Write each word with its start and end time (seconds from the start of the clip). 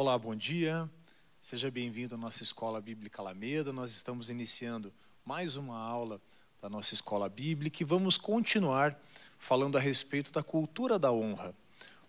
Olá, 0.00 0.16
bom 0.16 0.32
dia. 0.32 0.88
Seja 1.40 1.72
bem-vindo 1.72 2.14
à 2.14 2.18
nossa 2.18 2.44
Escola 2.44 2.80
Bíblica 2.80 3.20
Alameda. 3.20 3.72
Nós 3.72 3.90
estamos 3.90 4.30
iniciando 4.30 4.92
mais 5.24 5.56
uma 5.56 5.76
aula 5.76 6.22
da 6.62 6.68
nossa 6.68 6.94
Escola 6.94 7.28
Bíblica 7.28 7.82
e 7.82 7.84
vamos 7.84 8.16
continuar 8.16 8.96
falando 9.40 9.76
a 9.76 9.80
respeito 9.80 10.30
da 10.30 10.40
cultura 10.40 11.00
da 11.00 11.10
honra. 11.10 11.52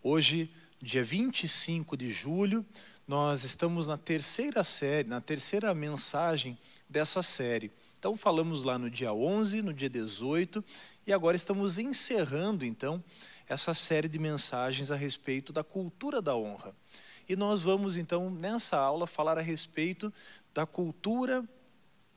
Hoje, 0.03 0.53
dia 0.79 1.03
25 1.03 1.97
de 1.97 2.11
julho, 2.11 2.63
nós 3.07 3.43
estamos 3.43 3.87
na 3.87 3.97
terceira 3.97 4.63
série, 4.63 5.07
na 5.07 5.19
terceira 5.19 5.73
mensagem 5.73 6.59
dessa 6.87 7.23
série. 7.23 7.71
Então 7.97 8.15
falamos 8.15 8.61
lá 8.61 8.77
no 8.77 8.87
dia 8.87 9.11
11, 9.11 9.63
no 9.63 9.73
dia 9.73 9.89
18 9.89 10.63
e 11.07 11.11
agora 11.11 11.35
estamos 11.35 11.79
encerrando 11.79 12.63
então 12.63 13.03
essa 13.47 13.73
série 13.73 14.07
de 14.07 14.19
mensagens 14.19 14.91
a 14.91 14.95
respeito 14.95 15.51
da 15.51 15.63
cultura 15.63 16.21
da 16.21 16.35
honra. 16.35 16.75
E 17.29 17.35
nós 17.35 17.61
vamos 17.61 17.95
então 17.95 18.29
nessa 18.29 18.77
aula 18.77 19.07
falar 19.07 19.37
a 19.37 19.41
respeito 19.41 20.11
da 20.53 20.65
cultura 20.65 21.47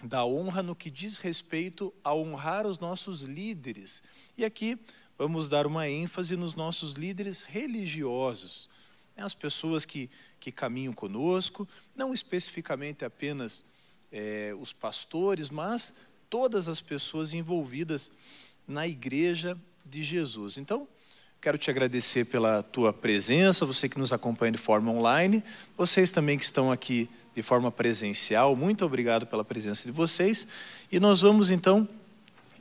da 0.02 0.24
honra 0.24 0.62
no 0.62 0.74
que 0.74 0.90
diz 0.90 1.18
respeito 1.18 1.94
a 2.02 2.12
honrar 2.12 2.66
os 2.66 2.78
nossos 2.78 3.22
líderes. 3.22 4.02
E 4.36 4.44
aqui 4.44 4.76
vamos 5.16 5.48
dar 5.48 5.66
uma 5.66 5.88
ênfase 5.88 6.34
nos 6.34 6.54
nossos 6.54 6.94
líderes 6.94 7.42
religiosos, 7.42 8.68
né, 9.14 9.22
as 9.22 9.34
pessoas 9.34 9.84
que 9.84 10.10
que 10.42 10.50
caminham 10.50 10.92
conosco, 10.92 11.68
não 11.94 12.12
especificamente 12.12 13.04
apenas 13.04 13.64
é, 14.10 14.52
os 14.58 14.72
pastores, 14.72 15.48
mas 15.48 15.94
todas 16.28 16.66
as 16.66 16.80
pessoas 16.80 17.32
envolvidas 17.32 18.10
na 18.66 18.88
igreja 18.88 19.56
de 19.86 20.02
Jesus. 20.02 20.58
Então, 20.58 20.88
quero 21.42 21.58
te 21.58 21.68
agradecer 21.68 22.24
pela 22.26 22.62
tua 22.62 22.92
presença, 22.92 23.66
você 23.66 23.88
que 23.88 23.98
nos 23.98 24.12
acompanha 24.12 24.52
de 24.52 24.58
forma 24.58 24.92
online, 24.92 25.42
vocês 25.76 26.12
também 26.12 26.38
que 26.38 26.44
estão 26.44 26.70
aqui 26.70 27.10
de 27.34 27.42
forma 27.42 27.68
presencial, 27.72 28.54
muito 28.54 28.84
obrigado 28.84 29.26
pela 29.26 29.44
presença 29.44 29.84
de 29.84 29.90
vocês. 29.90 30.46
E 30.90 31.00
nós 31.00 31.20
vamos 31.20 31.50
então 31.50 31.88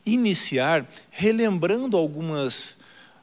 iniciar 0.03 0.83
relembrando 1.11 1.95
algumas, 1.95 2.80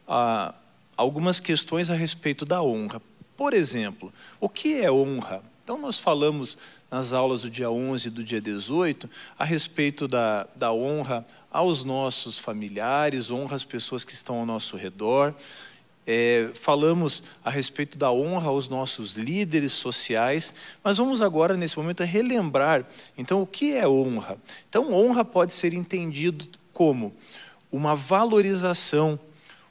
ah, 0.07 0.55
algumas 0.97 1.41
questões 1.41 1.91
a 1.91 1.95
respeito 1.97 2.45
da 2.45 2.63
honra. 2.63 3.03
Por 3.37 3.53
exemplo, 3.53 4.13
o 4.39 4.49
que 4.49 4.81
é 4.81 4.93
honra? 4.93 5.43
Então, 5.65 5.77
nós 5.77 5.99
falamos 5.99 6.57
nas 6.91 7.13
aulas 7.13 7.43
do 7.43 7.51
dia 7.51 7.71
11 7.71 8.09
e 8.09 8.11
do 8.11 8.25
dia 8.25 8.41
18 8.41 9.09
a 9.39 9.45
respeito 9.45 10.09
da, 10.09 10.47
da 10.57 10.73
honra 10.73 11.27
aos 11.51 11.85
nossos 11.85 12.39
familiares, 12.39 13.31
honra 13.31 13.57
às 13.57 13.65
pessoas 13.65 14.05
que 14.05 14.13
estão 14.13 14.37
ao 14.37 14.47
nosso 14.47 14.77
redor. 14.77 15.35
É, 16.11 16.51
falamos 16.55 17.23
a 17.45 17.51
respeito 17.51 17.99
da 17.99 18.11
honra 18.11 18.49
aos 18.49 18.67
nossos 18.67 19.17
líderes 19.17 19.75
sociais, 19.75 20.55
mas 20.83 20.97
vamos 20.97 21.21
agora, 21.21 21.55
nesse 21.55 21.77
momento, 21.77 22.03
relembrar, 22.03 22.87
então, 23.17 23.43
o 23.43 23.47
que 23.47 23.75
é 23.75 23.87
honra? 23.87 24.39
Então, 24.71 24.91
honra 24.91 25.23
pode 25.23 25.53
ser 25.53 25.75
entendido 25.75 26.49
como 26.73 27.15
uma 27.71 27.95
valorização, 27.95 29.21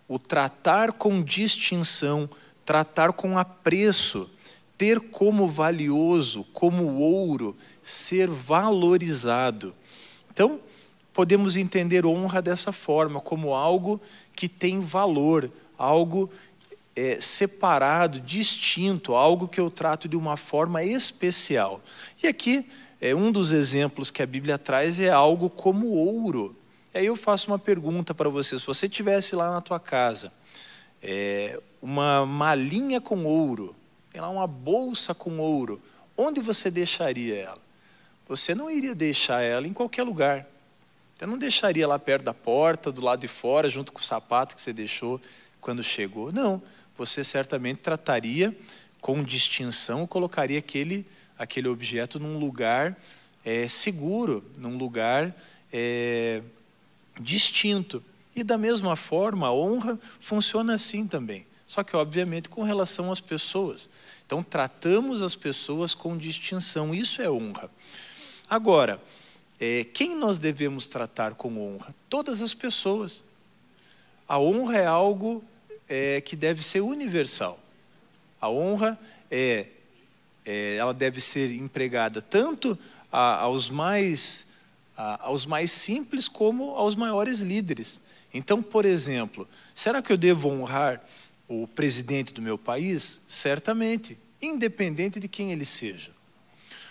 o 0.07 0.19
tratar 0.19 0.91
com 0.91 1.23
distinção, 1.23 2.29
tratar 2.63 3.13
com 3.13 3.39
apreço, 3.39 4.29
ter 4.77 4.99
como 4.99 5.47
valioso, 5.47 6.45
como 6.53 6.99
ouro, 6.99 7.55
ser 7.81 8.29
valorizado. 8.29 9.73
Então, 10.31 10.59
podemos 11.13 11.57
entender 11.57 12.05
honra 12.05 12.41
dessa 12.41 12.71
forma, 12.71 13.19
como 13.19 13.55
algo 13.55 13.99
que 14.35 14.47
tem 14.47 14.79
valor, 14.79 15.51
algo 15.77 16.29
é, 16.95 17.19
separado, 17.19 18.19
distinto, 18.19 19.15
algo 19.15 19.47
que 19.47 19.59
eu 19.59 19.69
trato 19.69 20.07
de 20.07 20.15
uma 20.15 20.37
forma 20.37 20.83
especial. 20.83 21.81
E 22.21 22.27
aqui, 22.27 22.69
é, 22.99 23.15
um 23.15 23.31
dos 23.31 23.51
exemplos 23.51 24.11
que 24.11 24.21
a 24.21 24.25
Bíblia 24.25 24.57
traz 24.57 24.99
é 24.99 25.09
algo 25.09 25.49
como 25.49 25.87
ouro. 25.89 26.55
E 26.93 26.99
aí 26.99 27.05
eu 27.05 27.15
faço 27.15 27.51
uma 27.51 27.59
pergunta 27.59 28.13
para 28.13 28.29
você: 28.29 28.57
se 28.57 28.65
você 28.65 28.89
tivesse 28.89 29.35
lá 29.35 29.51
na 29.51 29.61
tua 29.61 29.79
casa, 29.79 30.31
é, 31.01 31.59
uma 31.81 32.25
malinha 32.25 32.99
com 32.99 33.25
ouro, 33.25 33.75
tem 34.11 34.21
lá 34.21 34.29
uma 34.29 34.47
bolsa 34.47 35.13
com 35.13 35.39
ouro, 35.39 35.81
onde 36.15 36.41
você 36.41 36.71
deixaria 36.71 37.35
ela? 37.35 37.67
Você 38.27 38.53
não 38.53 38.69
iria 38.69 38.93
deixar 38.93 39.41
ela 39.41 39.67
em 39.67 39.73
qualquer 39.73 40.03
lugar. 40.03 40.45
Você 41.17 41.25
não 41.25 41.37
deixaria 41.37 41.87
lá 41.87 41.97
perto 41.97 42.23
da 42.23 42.33
porta, 42.33 42.91
do 42.91 43.01
lado 43.01 43.21
de 43.21 43.27
fora, 43.27 43.69
junto 43.69 43.91
com 43.91 43.99
o 43.99 44.03
sapato 44.03 44.55
que 44.55 44.61
você 44.61 44.73
deixou 44.73 45.19
quando 45.59 45.83
chegou. 45.83 46.31
Não, 46.31 46.61
você 46.97 47.23
certamente 47.23 47.77
trataria 47.77 48.55
com 49.01 49.23
distinção, 49.23 50.05
colocaria 50.05 50.59
aquele, 50.59 51.05
aquele 51.37 51.67
objeto 51.67 52.19
num 52.19 52.37
lugar 52.37 52.97
é, 53.45 53.67
seguro, 53.67 54.43
num 54.57 54.77
lugar 54.77 55.33
é, 55.71 56.41
distinto. 57.19 58.03
E 58.35 58.43
da 58.43 58.57
mesma 58.57 58.95
forma, 58.95 59.47
a 59.47 59.53
honra 59.53 59.97
funciona 60.19 60.73
assim 60.73 61.07
também. 61.07 61.47
Só 61.67 61.83
que, 61.83 61.95
obviamente, 61.95 62.47
com 62.47 62.63
relação 62.63 63.11
às 63.11 63.19
pessoas. 63.19 63.89
Então, 64.25 64.41
tratamos 64.41 65.21
as 65.21 65.35
pessoas 65.35 65.93
com 65.93 66.17
distinção. 66.17 66.95
Isso 66.95 67.21
é 67.21 67.29
honra. 67.29 67.69
Agora, 68.49 69.01
é, 69.59 69.83
quem 69.83 70.15
nós 70.15 70.37
devemos 70.37 70.87
tratar 70.87 71.35
com 71.35 71.57
honra? 71.59 71.93
Todas 72.09 72.41
as 72.41 72.53
pessoas. 72.53 73.23
A 74.27 74.39
honra 74.39 74.77
é 74.77 74.85
algo 74.85 75.43
é, 75.89 76.21
que 76.21 76.35
deve 76.35 76.63
ser 76.63 76.81
universal. 76.81 77.59
A 78.39 78.49
honra 78.49 78.97
é, 79.29 79.67
é 80.45 80.75
ela 80.75 80.93
deve 80.93 81.19
ser 81.19 81.51
empregada 81.51 82.21
tanto 82.21 82.77
a, 83.11 83.41
aos 83.41 83.69
mais 83.69 84.47
a, 84.95 85.25
aos 85.27 85.45
mais 85.45 85.71
simples 85.71 86.27
como 86.27 86.71
aos 86.71 86.95
maiores 86.95 87.41
líderes. 87.41 88.01
Então, 88.33 88.61
por 88.61 88.85
exemplo, 88.85 89.47
será 89.73 90.01
que 90.01 90.11
eu 90.11 90.17
devo 90.17 90.49
honrar 90.49 91.01
o 91.47 91.67
presidente 91.67 92.33
do 92.33 92.41
meu 92.41 92.57
país? 92.57 93.21
Certamente, 93.27 94.17
independente 94.41 95.19
de 95.19 95.27
quem 95.27 95.51
ele 95.51 95.65
seja. 95.65 96.11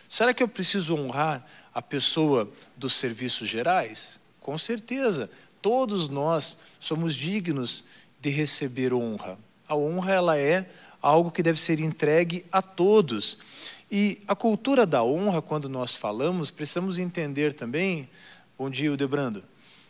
Será 0.08 0.32
que 0.32 0.42
eu 0.42 0.48
preciso 0.48 0.94
honrar 0.96 1.46
a 1.74 1.82
pessoa 1.82 2.50
dos 2.76 2.94
serviços 2.94 3.48
gerais? 3.48 4.20
Com 4.40 4.56
certeza, 4.56 5.30
todos 5.60 6.08
nós 6.08 6.58
somos 6.78 7.14
dignos 7.14 7.84
de 8.20 8.30
receber 8.30 8.92
honra. 8.92 9.38
A 9.68 9.74
honra 9.74 10.12
ela 10.12 10.38
é 10.38 10.70
algo 11.02 11.30
que 11.30 11.42
deve 11.42 11.60
ser 11.60 11.80
entregue 11.80 12.44
a 12.50 12.62
todos. 12.62 13.38
E 13.90 14.20
a 14.26 14.34
cultura 14.34 14.86
da 14.86 15.02
honra, 15.02 15.42
quando 15.42 15.68
nós 15.68 15.94
falamos, 15.94 16.50
precisamos 16.50 16.98
entender 16.98 17.52
também, 17.52 18.08
bom 18.58 18.70
dia, 18.70 18.92
Udebrando, 18.92 19.44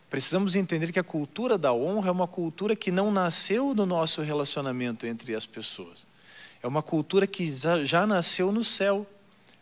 Precisamos 0.08 0.54
entender 0.54 0.92
que 0.92 0.98
a 0.98 1.04
cultura 1.04 1.58
da 1.58 1.72
honra 1.72 2.08
é 2.08 2.12
uma 2.12 2.28
cultura 2.28 2.76
que 2.76 2.90
não 2.90 3.10
nasceu 3.10 3.74
no 3.74 3.84
nosso 3.84 4.22
relacionamento 4.22 5.06
entre 5.06 5.34
as 5.34 5.44
pessoas. 5.44 6.06
É 6.62 6.66
uma 6.66 6.82
cultura 6.82 7.26
que 7.26 7.50
já, 7.50 7.84
já 7.84 8.06
nasceu 8.06 8.52
no 8.52 8.64
céu. 8.64 9.06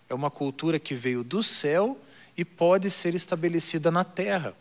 É 0.09 0.15
uma 0.15 0.31
cultura 0.31 0.78
que 0.78 0.94
veio 0.94 1.25
do 1.25 1.43
céu 1.43 1.99
e 2.37 2.44
pode 2.44 2.91
ser 2.91 3.15
estabelecida 3.15 3.91
na 3.91 4.04
terra. 4.04 4.54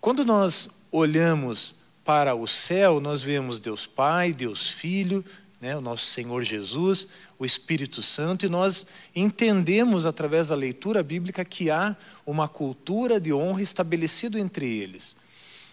Quando 0.00 0.24
nós 0.24 0.68
olhamos 0.90 1.76
para 2.04 2.34
o 2.34 2.46
céu, 2.46 3.00
nós 3.00 3.22
vemos 3.22 3.58
Deus 3.58 3.86
Pai, 3.86 4.32
Deus 4.32 4.68
Filho, 4.68 5.24
né, 5.62 5.76
o 5.76 5.80
nosso 5.80 6.06
Senhor 6.06 6.42
Jesus, 6.42 7.06
o 7.38 7.44
Espírito 7.44 8.02
Santo, 8.02 8.44
e 8.44 8.48
nós 8.48 8.84
entendemos 9.14 10.04
através 10.04 10.48
da 10.48 10.56
leitura 10.56 11.04
bíblica 11.04 11.44
que 11.44 11.70
há 11.70 11.96
uma 12.26 12.48
cultura 12.48 13.20
de 13.20 13.32
honra 13.32 13.62
estabelecida 13.62 14.40
entre 14.40 14.66
eles. 14.66 15.14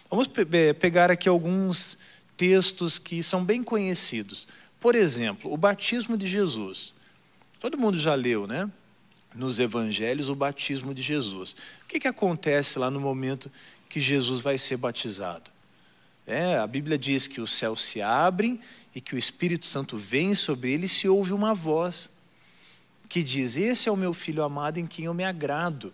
Vamos 0.08 0.28
pe 0.28 0.44
pegar 0.74 1.10
aqui 1.10 1.28
alguns 1.28 1.98
textos 2.36 3.00
que 3.00 3.20
são 3.20 3.44
bem 3.44 3.64
conhecidos. 3.64 4.46
Por 4.78 4.94
exemplo, 4.94 5.52
o 5.52 5.56
batismo 5.56 6.16
de 6.16 6.28
Jesus. 6.28 6.94
Todo 7.58 7.76
mundo 7.76 7.98
já 7.98 8.14
leu, 8.14 8.46
né? 8.46 8.70
Nos 9.34 9.58
evangelhos, 9.58 10.28
o 10.28 10.36
batismo 10.36 10.94
de 10.94 11.02
Jesus. 11.02 11.56
O 11.82 11.88
que, 11.88 11.98
que 11.98 12.08
acontece 12.08 12.78
lá 12.78 12.92
no 12.92 13.00
momento 13.00 13.50
que 13.88 14.00
Jesus 14.00 14.40
vai 14.40 14.56
ser 14.56 14.76
batizado? 14.76 15.50
É, 16.30 16.58
a 16.58 16.66
Bíblia 16.66 16.96
diz 16.96 17.26
que 17.26 17.40
os 17.40 17.50
céus 17.50 17.82
se 17.82 18.00
abrem 18.00 18.60
e 18.94 19.00
que 19.00 19.16
o 19.16 19.18
Espírito 19.18 19.66
Santo 19.66 19.98
vem 19.98 20.36
sobre 20.36 20.70
ele 20.70 20.86
e 20.86 20.88
se 20.88 21.08
ouve 21.08 21.32
uma 21.32 21.56
voz 21.56 22.08
que 23.08 23.20
diz: 23.24 23.56
Esse 23.56 23.88
é 23.88 23.92
o 23.92 23.96
meu 23.96 24.14
filho 24.14 24.44
amado 24.44 24.78
em 24.78 24.86
quem 24.86 25.06
eu 25.06 25.12
me 25.12 25.24
agrado. 25.24 25.92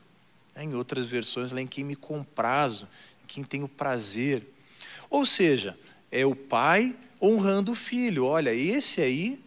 É, 0.54 0.62
em 0.62 0.74
outras 0.74 1.06
versões, 1.06 1.52
lá 1.52 1.62
em 1.62 1.66
quem 1.66 1.82
me 1.82 1.96
comprazo, 1.96 2.86
em 3.24 3.26
quem 3.26 3.42
tenho 3.42 3.66
prazer. 3.66 4.46
Ou 5.08 5.24
seja, 5.24 5.74
é 6.12 6.26
o 6.26 6.36
pai 6.36 6.94
honrando 7.20 7.72
o 7.72 7.74
filho. 7.74 8.26
Olha, 8.26 8.52
esse 8.52 9.00
aí, 9.00 9.42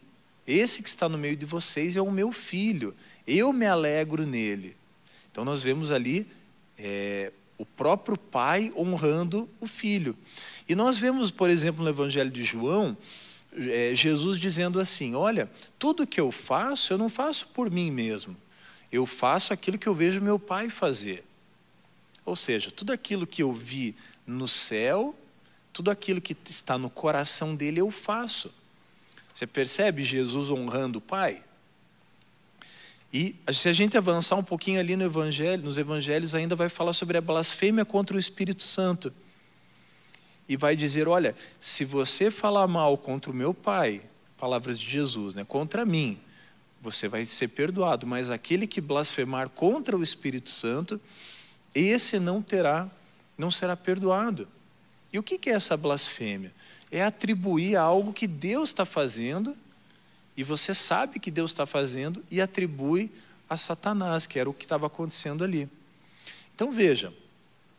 esse 0.48 0.82
que 0.82 0.90
está 0.90 1.08
no 1.08 1.20
meio 1.20 1.36
de 1.36 1.46
vocês 1.46 1.96
é 1.96 2.02
o 2.02 2.12
meu 2.12 2.32
filho. 2.32 2.96
Eu 3.28 3.54
me 3.54 3.68
alegro 3.68 4.26
nele. 4.26 4.76
Então 5.32 5.46
nós 5.46 5.62
vemos 5.62 5.92
ali 5.92 6.26
é, 6.80 7.32
o 7.60 7.66
próprio 7.66 8.18
pai 8.18 8.72
honrando 8.76 9.48
o 9.60 9.68
filho. 9.68 10.18
E 10.70 10.76
nós 10.76 11.00
vemos, 11.00 11.32
por 11.32 11.50
exemplo, 11.50 11.84
no 11.84 11.90
Evangelho 11.90 12.30
de 12.30 12.44
João, 12.44 12.96
é, 13.58 13.96
Jesus 13.96 14.40
dizendo 14.40 14.80
assim: 14.80 15.16
Olha, 15.16 15.50
tudo 15.80 16.06
que 16.06 16.22
eu 16.22 16.32
faço, 16.32 16.94
eu 16.94 16.98
não 16.98 17.10
faço 17.10 17.48
por 17.48 17.72
mim 17.72 17.90
mesmo. 17.90 18.38
Eu 18.92 19.08
faço 19.08 19.52
aquilo 19.52 19.80
que 19.80 19.88
eu 19.88 19.96
vejo 19.96 20.22
meu 20.22 20.38
pai 20.38 20.70
fazer. 20.70 21.24
Ou 22.24 22.36
seja, 22.36 22.70
tudo 22.70 22.94
aquilo 22.94 23.26
que 23.26 23.42
eu 23.42 23.52
vi 23.52 23.96
no 24.28 24.48
céu, 24.48 25.16
tudo 25.74 25.90
aquilo 25.90 26.22
que 26.22 26.38
está 26.48 26.78
no 26.78 26.90
coração 26.90 27.56
dele, 27.56 27.82
eu 27.82 27.90
faço. 27.90 28.54
Você 29.34 29.48
percebe 29.48 30.04
Jesus 30.04 30.52
honrando 30.52 31.00
o 31.00 31.02
pai? 31.02 31.44
E 33.12 33.36
se 33.52 33.68
a 33.68 33.74
gente 33.74 33.98
avançar 33.98 34.36
um 34.36 34.44
pouquinho 34.44 34.80
ali 34.80 34.96
no 34.96 35.04
evangelho, 35.04 35.64
nos 35.64 35.80
evangelhos 35.80 36.36
ainda 36.36 36.56
vai 36.56 36.70
falar 36.70 36.94
sobre 36.94 37.18
a 37.18 37.22
blasfêmia 37.22 37.84
contra 37.84 38.16
o 38.16 38.20
Espírito 38.20 38.62
Santo. 38.62 39.12
E 40.50 40.58
vai 40.58 40.76
dizer, 40.76 41.08
olha, 41.08 41.36
se 41.60 41.86
você 41.86 42.30
falar 42.30 42.68
mal 42.68 42.98
contra 42.98 43.32
o 43.32 43.36
meu 43.36 43.54
pai, 43.54 44.02
palavras 44.38 44.80
de 44.80 44.90
Jesus, 44.90 45.34
né, 45.36 45.46
contra 45.46 45.86
mim, 45.86 46.20
você 46.82 47.08
vai 47.08 47.24
ser 47.24 47.50
perdoado, 47.50 48.08
mas 48.08 48.30
aquele 48.30 48.66
que 48.66 48.82
blasfemar 48.82 49.50
contra 49.50 49.96
o 49.96 50.02
Espírito 50.02 50.50
Santo, 50.50 51.00
esse 51.76 52.20
não 52.20 52.42
terá, 52.42 52.90
não 53.38 53.52
será 53.52 53.78
perdoado. 53.78 54.48
E 55.12 55.20
o 55.20 55.24
que 55.24 55.50
é 55.50 55.54
essa 55.54 55.78
blasfêmia? 55.78 56.52
É 56.92 57.04
atribuir 57.04 57.76
algo 57.76 58.12
que 58.12 58.28
Deus 58.28 58.70
está 58.70 58.86
fazendo 58.86 59.56
e 60.36 60.44
você 60.44 60.74
sabe 60.74 61.20
que 61.20 61.30
Deus 61.30 61.52
está 61.52 61.66
fazendo 61.66 62.24
e 62.32 62.40
atribui 62.42 63.12
a 63.50 63.58
Satanás, 63.58 64.26
que 64.26 64.40
era 64.40 64.50
o 64.50 64.54
que 64.54 64.64
estava 64.64 64.88
acontecendo 64.88 65.44
ali. 65.44 65.70
Então 66.56 66.72
veja, 66.72 67.14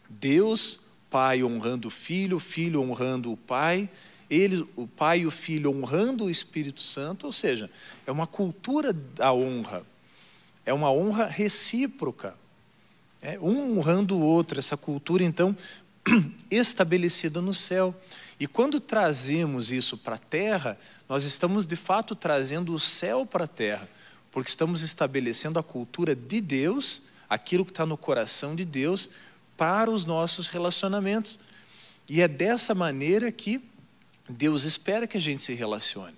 Deus, 0.08 0.80
Pai 1.10 1.42
honrando 1.42 1.88
o 1.88 1.90
Filho, 1.90 2.36
o 2.36 2.40
Filho 2.40 2.80
honrando 2.80 3.32
o 3.32 3.36
Pai, 3.36 3.90
ele, 4.30 4.66
o 4.76 4.86
Pai 4.86 5.20
e 5.20 5.26
o 5.26 5.30
Filho 5.30 5.70
honrando 5.70 6.24
o 6.24 6.30
Espírito 6.30 6.80
Santo, 6.80 7.26
ou 7.26 7.32
seja, 7.32 7.68
é 8.06 8.12
uma 8.12 8.28
cultura 8.28 8.92
da 8.92 9.32
honra, 9.32 9.82
é 10.64 10.72
uma 10.72 10.92
honra 10.92 11.26
recíproca, 11.26 12.34
é 13.20 13.38
um 13.40 13.76
honrando 13.78 14.16
o 14.16 14.22
outro, 14.22 14.58
essa 14.58 14.76
cultura 14.76 15.24
então 15.24 15.54
estabelecida 16.50 17.42
no 17.42 17.52
céu. 17.52 17.94
E 18.38 18.46
quando 18.46 18.80
trazemos 18.80 19.70
isso 19.72 19.98
para 19.98 20.14
a 20.14 20.18
terra, 20.18 20.78
nós 21.08 21.24
estamos 21.24 21.66
de 21.66 21.76
fato 21.76 22.14
trazendo 22.14 22.72
o 22.72 22.78
céu 22.78 23.26
para 23.26 23.44
a 23.44 23.48
terra, 23.48 23.88
porque 24.30 24.48
estamos 24.48 24.82
estabelecendo 24.82 25.58
a 25.58 25.62
cultura 25.62 26.14
de 26.14 26.40
Deus, 26.40 27.02
aquilo 27.28 27.64
que 27.64 27.72
está 27.72 27.84
no 27.84 27.96
coração 27.96 28.54
de 28.54 28.64
Deus, 28.64 29.10
para 29.60 29.90
os 29.90 30.06
nossos 30.06 30.48
relacionamentos. 30.48 31.38
E 32.08 32.22
é 32.22 32.26
dessa 32.26 32.74
maneira 32.74 33.30
que 33.30 33.60
Deus 34.26 34.64
espera 34.64 35.06
que 35.06 35.18
a 35.18 35.20
gente 35.20 35.42
se 35.42 35.52
relacione. 35.52 36.16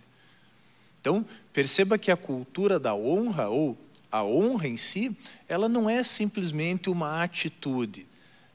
Então, 1.01 1.27
perceba 1.53 1.99
que 1.99 2.13
a 2.13 2.17
cultura 2.17 2.79
da 2.79 2.95
honra, 2.95 3.49
ou 3.49 3.77
a 4.13 4.23
honra 4.23 4.69
em 4.69 4.77
si, 4.77 5.17
ela 5.49 5.69
não 5.69 5.91
é 5.91 6.05
simplesmente 6.05 6.89
uma 6.89 7.25
atitude, 7.25 8.07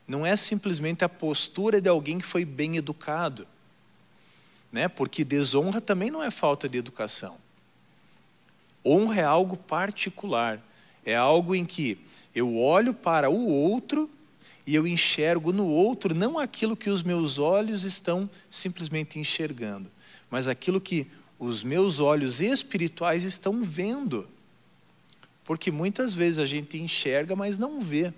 não 0.07 0.25
é 0.25 0.38
simplesmente 0.38 1.04
a 1.04 1.10
postura 1.10 1.81
de 1.81 1.89
alguém 1.89 2.19
que 2.19 2.25
foi 2.25 2.45
bem 2.45 2.78
educado 2.78 3.45
né? 4.72 4.88
porque 4.88 5.24
desonra 5.24 5.81
também 5.81 6.12
não 6.12 6.22
é 6.22 6.31
falta 6.31 6.68
de 6.68 6.78
educação. 6.78 7.38
Honra 8.86 9.22
é 9.22 9.24
algo 9.24 9.57
particular, 9.57 10.62
é 11.06 11.16
algo 11.16 11.56
em 11.56 11.66
que 11.66 11.98
eu 12.34 12.57
olho 12.57 12.94
para 12.94 13.30
o 13.30 13.48
outro 13.48 14.10
e 14.67 14.75
eu 14.75 14.85
enxergo 14.85 15.53
no 15.53 15.65
outro 15.65 16.13
não 16.13 16.37
aquilo 16.37 16.75
que 16.75 16.89
os 16.89 17.01
meus 17.01 17.39
olhos 17.39 17.85
estão 17.85 18.29
simplesmente 18.49 19.17
enxergando, 19.17 19.89
mas 20.29 20.49
aquilo 20.49 20.81
que 20.81 21.07
os 21.39 21.63
meus 21.63 22.01
olhos 22.01 22.41
espirituais 22.41 23.23
estão 23.23 23.63
vendo. 23.63 24.27
Porque 25.45 25.71
muitas 25.71 26.13
vezes 26.13 26.39
a 26.39 26.45
gente 26.45 26.77
enxerga, 26.77 27.33
mas 27.33 27.57
não 27.57 27.81
vê. 27.81 28.13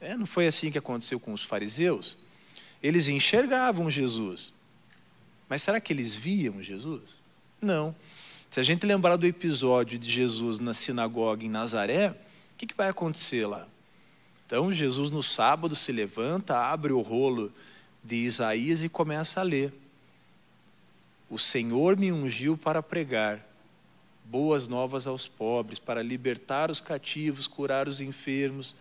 É, 0.00 0.16
não 0.16 0.24
foi 0.24 0.46
assim 0.46 0.70
que 0.70 0.78
aconteceu 0.78 1.20
com 1.20 1.34
os 1.34 1.42
fariseus? 1.42 2.16
Eles 2.82 3.08
enxergavam 3.08 3.90
Jesus, 3.90 4.54
mas 5.46 5.60
será 5.60 5.78
que 5.78 5.92
eles 5.92 6.14
viam 6.14 6.62
Jesus? 6.62 7.20
Não. 7.60 7.94
Se 8.48 8.60
a 8.60 8.62
gente 8.62 8.86
lembrar 8.86 9.16
do 9.16 9.26
episódio 9.26 9.98
de 9.98 10.10
Jesus 10.10 10.58
na 10.58 10.72
sinagoga 10.72 11.44
em 11.44 11.50
Nazaré, 11.50 12.10
o 12.10 12.56
que, 12.56 12.66
que 12.66 12.74
vai 12.74 12.88
acontecer 12.88 13.46
lá? 13.46 13.68
Então, 14.46 14.72
Jesus 14.72 15.10
no 15.10 15.22
sábado 15.22 15.74
se 15.74 15.90
levanta, 15.90 16.58
abre 16.58 16.92
o 16.92 17.00
rolo 17.00 17.52
de 18.02 18.16
Isaías 18.16 18.84
e 18.84 18.88
começa 18.88 19.40
a 19.40 19.42
ler. 19.42 19.72
O 21.30 21.38
Senhor 21.38 21.96
me 21.96 22.12
ungiu 22.12 22.56
para 22.56 22.82
pregar 22.82 23.44
boas 24.24 24.68
novas 24.68 25.06
aos 25.06 25.26
pobres, 25.26 25.78
para 25.78 26.02
libertar 26.02 26.70
os 26.70 26.80
cativos, 26.80 27.46
curar 27.46 27.88
os 27.88 28.00
enfermos. 28.00 28.76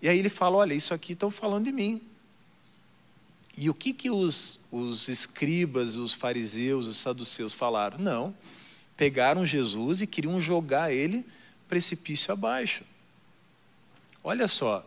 E 0.00 0.08
aí 0.08 0.18
ele 0.18 0.28
fala: 0.28 0.58
Olha, 0.58 0.74
isso 0.74 0.92
aqui 0.92 1.14
estão 1.14 1.30
falando 1.30 1.64
de 1.64 1.72
mim. 1.72 2.00
E 3.56 3.70
o 3.70 3.74
que, 3.74 3.94
que 3.94 4.10
os, 4.10 4.60
os 4.70 5.08
escribas, 5.08 5.94
os 5.94 6.12
fariseus, 6.12 6.86
os 6.86 6.98
saduceus 6.98 7.54
falaram? 7.54 7.98
Não, 7.98 8.34
pegaram 8.96 9.46
Jesus 9.46 10.02
e 10.02 10.06
queriam 10.06 10.38
jogar 10.38 10.92
ele 10.92 11.24
precipício 11.66 12.32
abaixo. 12.32 12.84
Olha 14.28 14.48
só, 14.48 14.84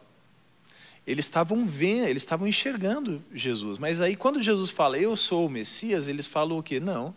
eles 1.08 1.24
estavam 1.24 1.66
vendo, 1.66 2.10
eles 2.10 2.24
estavam 2.24 2.46
enxergando 2.46 3.24
Jesus, 3.34 3.78
mas 3.78 4.02
aí 4.02 4.14
quando 4.14 4.44
Jesus 4.44 4.70
fala, 4.70 5.00
eu 5.00 5.16
sou 5.16 5.46
o 5.46 5.50
Messias, 5.50 6.10
eles 6.10 6.28
falam 6.28 6.58
o 6.58 6.62
quê? 6.62 6.78
Não, 6.78 7.16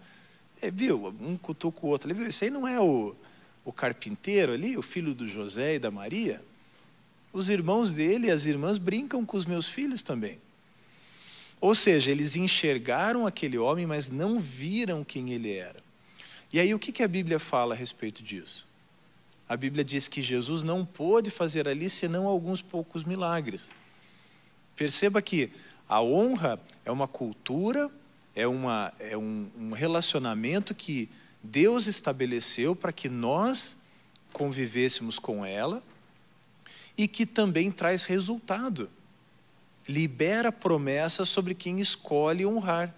é, 0.60 0.70
viu, 0.70 1.12
um 1.20 1.36
cutuca 1.36 1.80
o 1.82 1.88
outro, 1.88 2.08
ele 2.08 2.16
viu, 2.16 2.28
esse 2.28 2.44
aí 2.44 2.50
não 2.52 2.68
é 2.68 2.80
o, 2.80 3.12
o 3.64 3.72
carpinteiro 3.72 4.52
ali, 4.52 4.76
o 4.76 4.82
filho 4.82 5.12
do 5.16 5.26
José 5.26 5.74
e 5.74 5.78
da 5.80 5.90
Maria? 5.90 6.40
Os 7.32 7.48
irmãos 7.48 7.92
dele 7.92 8.28
e 8.28 8.30
as 8.30 8.46
irmãs 8.46 8.78
brincam 8.78 9.26
com 9.26 9.36
os 9.36 9.44
meus 9.44 9.66
filhos 9.66 10.00
também. 10.00 10.38
Ou 11.60 11.74
seja, 11.74 12.12
eles 12.12 12.36
enxergaram 12.36 13.26
aquele 13.26 13.58
homem, 13.58 13.84
mas 13.84 14.10
não 14.10 14.38
viram 14.38 15.02
quem 15.02 15.32
ele 15.32 15.54
era. 15.54 15.82
E 16.52 16.60
aí 16.60 16.72
o 16.72 16.78
que 16.78 17.02
a 17.02 17.08
Bíblia 17.08 17.40
fala 17.40 17.74
a 17.74 17.76
respeito 17.76 18.22
disso? 18.22 18.70
A 19.52 19.56
Bíblia 19.58 19.84
diz 19.84 20.08
que 20.08 20.22
Jesus 20.22 20.62
não 20.62 20.82
pôde 20.82 21.28
fazer 21.28 21.68
ali 21.68 21.90
senão 21.90 22.26
alguns 22.26 22.62
poucos 22.62 23.04
milagres. 23.04 23.70
Perceba 24.74 25.20
que 25.20 25.52
a 25.86 26.00
honra 26.00 26.58
é 26.86 26.90
uma 26.90 27.06
cultura, 27.06 27.90
é, 28.34 28.46
uma, 28.46 28.94
é 28.98 29.14
um, 29.14 29.50
um 29.58 29.72
relacionamento 29.72 30.74
que 30.74 31.06
Deus 31.42 31.86
estabeleceu 31.86 32.74
para 32.74 32.94
que 32.94 33.10
nós 33.10 33.76
convivêssemos 34.32 35.18
com 35.18 35.44
ela 35.44 35.82
e 36.96 37.06
que 37.06 37.26
também 37.26 37.70
traz 37.70 38.04
resultado 38.04 38.88
libera 39.86 40.50
promessas 40.50 41.28
sobre 41.28 41.54
quem 41.54 41.78
escolhe 41.78 42.46
honrar. 42.46 42.94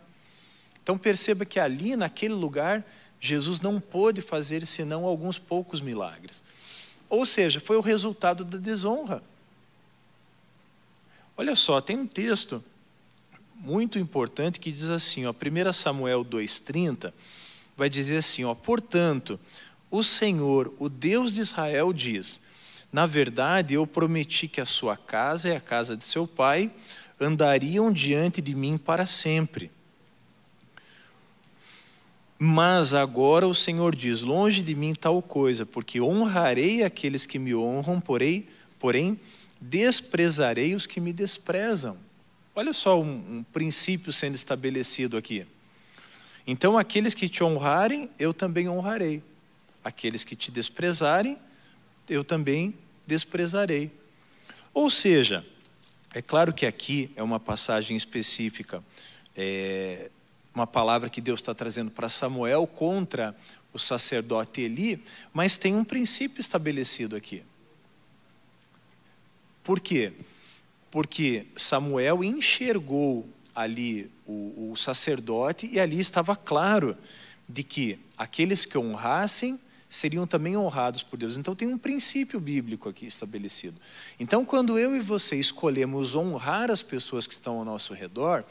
Então 0.81 0.97
perceba 0.97 1.45
que 1.45 1.59
ali, 1.59 1.97
naquele 1.97 2.35
lugar, 2.35 2.87
Jesus 3.27 3.61
não 3.61 3.81
pôde 3.81 4.21
fazer 4.21 4.67
senão 4.67 5.05
alguns 5.05 5.39
poucos 5.39 5.81
milagres. 5.81 6.43
Ou 7.09 7.25
seja, 7.25 7.61
foi 7.61 7.77
o 7.77 7.81
resultado 7.81 8.45
da 8.45 8.59
desonra. 8.59 9.23
Olha 11.37 11.57
só, 11.57 11.81
tem 11.81 11.97
um 11.97 12.07
texto 12.07 12.63
muito 13.57 13.99
importante 13.99 14.61
que 14.61 14.71
diz 14.71 14.91
assim, 14.91 15.27
ó, 15.27 15.33
1 15.33 15.73
Samuel 15.73 16.25
2,30, 16.25 17.13
vai 17.77 17.89
dizer 17.89 18.19
assim, 18.19 18.45
ó, 18.45 18.55
portanto, 18.55 19.41
o 19.91 20.03
Senhor, 20.03 20.73
o 20.79 20.89
Deus 20.89 21.35
de 21.35 21.41
Israel, 21.41 21.93
diz: 21.93 22.41
na 22.95 23.07
verdade, 23.07 23.75
eu 23.75 23.87
prometi 23.87 24.47
que 24.47 24.61
a 24.61 24.65
sua 24.65 24.97
casa 24.97 25.49
e 25.49 25.57
a 25.57 25.61
casa 25.61 25.97
de 25.97 26.05
seu 26.05 26.29
pai 26.29 26.71
andariam 27.21 27.93
diante 27.93 28.41
de 28.41 28.55
mim 28.55 28.79
para 28.79 29.05
sempre. 29.05 29.71
Mas 32.47 32.93
agora 32.93 33.49
o 33.49 33.55
Senhor 33.55 33.97
diz: 33.97 34.21
longe 34.21 34.61
de 34.63 34.75
mim 34.75 34.93
tal 34.93 35.23
coisa, 35.23 35.65
porque 35.65 35.99
honrarei 35.99 36.83
aqueles 36.83 37.25
que 37.25 37.39
me 37.39 37.55
honram, 37.55 37.99
porém, 37.99 38.47
porém 38.79 39.19
desprezarei 39.59 40.75
os 40.75 40.87
que 40.87 41.01
me 41.01 41.11
desprezam. 41.11 41.97
Olha 42.55 42.75
só 42.75 43.01
um, 43.01 43.39
um 43.39 43.43
princípio 43.51 44.13
sendo 44.13 44.35
estabelecido 44.35 45.17
aqui. 45.17 45.47
Então, 46.47 46.77
aqueles 46.77 47.15
que 47.15 47.31
te 47.31 47.43
honrarem, 47.43 48.11
eu 48.19 48.35
também 48.35 48.69
honrarei. 48.69 49.23
Aqueles 49.83 50.23
que 50.23 50.37
te 50.37 50.51
desprezarem, 50.51 51.39
eu 52.11 52.23
também 52.23 52.75
desprezarei. 53.07 53.91
Ou 54.75 54.91
seja, 54.91 55.43
é 56.13 56.21
claro 56.21 56.53
que 56.53 56.67
aqui 56.67 57.11
é 57.17 57.23
uma 57.23 57.41
passagem 57.41 57.97
específica, 57.97 58.85
é 59.35 60.11
uma 60.55 60.67
palavra 60.67 61.11
que 61.11 61.21
Deus 61.21 61.41
está 61.41 61.55
trazendo 61.55 61.91
para 61.91 62.09
Samuel 62.09 62.67
contra 62.67 63.37
o 63.73 63.79
sacerdote 63.79 64.61
Eli, 64.61 65.03
mas 65.33 65.57
tem 65.57 65.75
um 65.75 65.85
princípio 65.85 66.41
estabelecido 66.41 67.17
aqui. 67.17 67.43
Por 69.65 69.81
quê? 69.81 70.13
Porque 70.91 71.47
Samuel 71.57 72.23
enxergou 72.23 73.27
ali 73.55 74.11
o, 74.27 74.71
o 74.71 74.77
sacerdote 74.77 75.67
e 75.67 75.81
ali 75.81 75.99
estava 75.99 76.37
claro 76.37 76.97
de 77.49 77.63
que 77.65 77.99
aqueles 78.17 78.65
que 78.65 78.79
honrassem 78.79 79.59
seriam 79.89 80.27
também 80.27 80.57
honrados 80.57 81.03
por 81.03 81.17
Deus. 81.17 81.37
Então 81.37 81.55
tem 81.55 81.69
um 81.69 81.79
princípio 81.79 82.39
bíblico 82.39 82.89
aqui 82.89 83.07
estabelecido. 83.07 83.81
Então 84.19 84.45
quando 84.45 84.79
eu 84.79 84.95
e 84.95 85.01
você 85.01 85.37
escolhemos 85.37 86.15
honrar 86.15 86.71
as 86.71 86.83
pessoas 86.83 87.27
que 87.27 87.33
estão 87.33 87.59
ao 87.59 87.65
nosso 87.65 87.95
redor, 87.95 88.45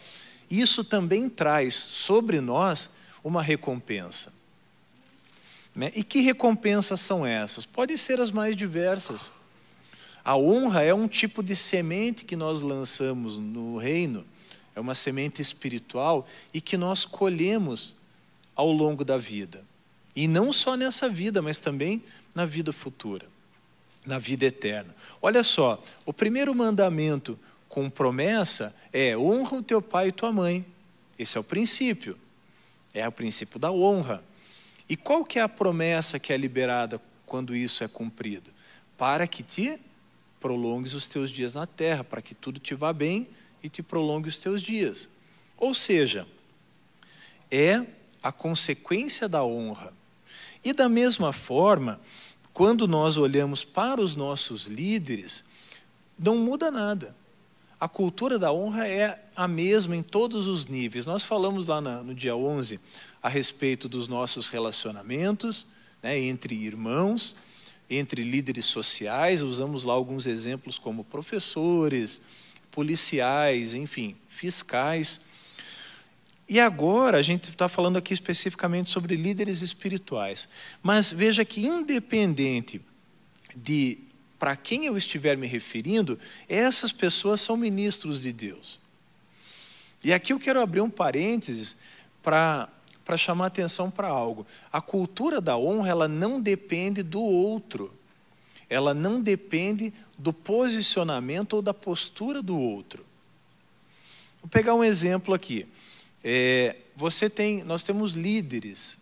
isso 0.60 0.84
também 0.84 1.30
traz 1.30 1.76
sobre 1.76 2.42
nós 2.42 2.92
uma 3.24 3.42
recompensa. 3.42 4.34
Né? 5.76 5.92
E 5.96 6.04
que 6.04 6.22
recompensas 6.22 7.02
são 7.02 7.26
essas? 7.26 7.66
Podem 7.66 7.98
ser 7.98 8.20
as 8.20 8.32
mais 8.32 8.56
diversas. 8.56 9.32
A 10.24 10.38
honra 10.38 10.84
é 10.84 10.94
um 10.94 11.08
tipo 11.08 11.42
de 11.42 11.56
semente 11.56 12.24
que 12.24 12.36
nós 12.36 12.62
lançamos 12.62 13.38
no 13.38 13.78
reino, 13.78 14.26
é 14.76 14.80
uma 14.80 14.96
semente 14.96 15.42
espiritual 15.42 16.28
e 16.54 16.62
que 16.62 16.78
nós 16.78 17.06
colhemos 17.06 17.96
ao 18.56 18.72
longo 18.72 19.04
da 19.04 19.18
vida. 19.18 19.64
E 20.16 20.28
não 20.28 20.54
só 20.54 20.76
nessa 20.78 21.10
vida, 21.10 21.42
mas 21.42 21.60
também 21.60 22.04
na 22.34 22.46
vida 22.46 22.72
futura, 22.72 23.26
na 24.06 24.20
vida 24.20 24.46
eterna. 24.46 24.96
Olha 25.22 25.44
só, 25.44 25.82
o 26.06 26.14
primeiro 26.14 26.54
mandamento 26.54 27.38
com 27.74 27.90
promessa 27.90 28.76
é 28.94 29.18
honra 29.18 29.58
o 29.58 29.64
teu 29.64 29.82
pai 29.82 30.10
e 30.10 30.12
tua 30.12 30.32
mãe. 30.32 30.64
Esse 31.18 31.40
é 31.40 31.42
o 31.42 31.44
princípio. 31.44 32.16
É 32.94 33.08
o 33.08 33.12
princípio 33.12 33.58
da 33.60 33.72
honra. 33.72 34.24
E 34.88 34.96
qual 34.96 35.26
que 35.26 35.40
é 35.40 35.42
a 35.42 35.50
promessa 35.50 36.20
que 36.20 36.32
é 36.32 36.38
liberada 36.38 37.02
quando 37.26 37.56
isso 37.56 37.84
é 37.84 37.88
cumprido? 37.88 38.52
Para 38.96 39.26
que 39.26 39.42
te 39.42 39.80
prolongues 40.40 40.94
os 40.94 41.08
teus 41.08 41.32
dias 41.32 41.56
na 41.56 41.66
terra, 41.66 42.04
para 42.04 42.22
que 42.22 42.36
tudo 42.36 42.60
te 42.60 42.76
vá 42.76 42.94
bem 42.94 43.28
e 43.64 43.68
te 43.68 43.82
prolongue 43.82 44.30
os 44.30 44.38
teus 44.38 44.62
dias. 44.62 45.10
Ou 45.58 45.74
seja, 45.74 46.28
é 47.50 47.84
a 48.22 48.32
consequência 48.32 49.28
da 49.28 49.44
honra. 49.44 49.92
E 50.64 50.74
da 50.74 50.88
mesma 50.88 51.34
forma, 51.34 52.00
quando 52.54 52.88
nós 52.88 53.18
olhamos 53.18 53.66
para 53.66 54.00
os 54.00 54.14
nossos 54.14 54.68
líderes, 54.68 55.44
não 56.20 56.38
muda 56.38 56.70
nada. 56.70 57.23
A 57.84 57.90
cultura 57.90 58.40
da 58.40 58.50
honra 58.50 58.88
é 58.88 59.22
a 59.36 59.46
mesma 59.46 59.94
em 59.94 60.02
todos 60.02 60.48
os 60.48 60.68
níveis. 60.68 61.06
Nós 61.06 61.26
falamos 61.26 61.68
lá 61.68 61.82
no 61.82 62.16
dia 62.16 62.34
11 62.34 62.80
a 63.22 63.28
respeito 63.28 63.90
dos 63.90 64.08
nossos 64.08 64.48
relacionamentos 64.48 65.68
né, 66.02 66.18
entre 66.18 66.56
irmãos, 66.56 67.36
entre 67.90 68.24
líderes 68.24 68.68
sociais, 68.68 69.42
usamos 69.42 69.84
lá 69.84 69.92
alguns 69.92 70.26
exemplos 70.26 70.80
como 70.80 71.04
professores, 71.04 72.22
policiais, 72.72 73.74
enfim, 73.74 74.16
fiscais. 74.30 75.20
E 76.48 76.62
agora 76.62 77.18
a 77.18 77.22
gente 77.22 77.50
está 77.50 77.68
falando 77.68 77.98
aqui 77.98 78.14
especificamente 78.14 78.90
sobre 78.92 79.18
líderes 79.18 79.62
espirituais. 79.62 80.48
Mas 80.82 81.12
veja 81.12 81.44
que, 81.44 81.66
independente 81.66 82.80
de 83.54 83.98
para 84.44 84.58
quem 84.58 84.88
eu 84.88 84.98
estiver 84.98 85.38
me 85.38 85.48
referindo, 85.48 86.20
essas 86.50 86.92
pessoas 86.92 87.40
são 87.40 87.56
ministros 87.56 88.22
de 88.22 88.34
Deus. 88.34 88.78
E 90.04 90.12
aqui 90.12 90.34
eu 90.34 90.38
quero 90.38 90.60
abrir 90.60 90.82
um 90.82 90.90
parênteses 90.90 91.78
para 92.22 92.68
para 93.06 93.16
chamar 93.16 93.46
atenção 93.46 93.90
para 93.90 94.10
algo. 94.10 94.46
A 94.70 94.82
cultura 94.82 95.40
da 95.40 95.58
honra, 95.58 95.92
ela 95.92 96.08
não 96.10 96.42
depende 96.42 97.02
do 97.02 97.22
outro. 97.22 97.94
Ela 98.70 98.94
não 98.94 99.22
depende 99.22 99.94
do 100.18 100.34
posicionamento 100.34 101.54
ou 101.54 101.62
da 101.62 101.74
postura 101.74 102.42
do 102.42 102.60
outro. 102.60 103.06
Vou 104.42 104.50
pegar 104.50 104.76
um 104.76 104.84
exemplo 104.84 105.34
aqui. 105.34 105.66
É, 106.22 106.76
você 106.98 107.30
tem, 107.30 107.64
nós 107.64 107.82
temos 107.82 108.14
líderes, 108.14 109.00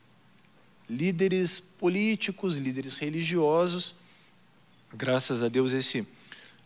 líderes 0.87 1.59
políticos, 1.59 2.57
líderes 2.57 2.99
religiosos. 2.99 3.99
Graças 4.93 5.41
a 5.41 5.47
Deus 5.47 5.71
esse 5.73 6.05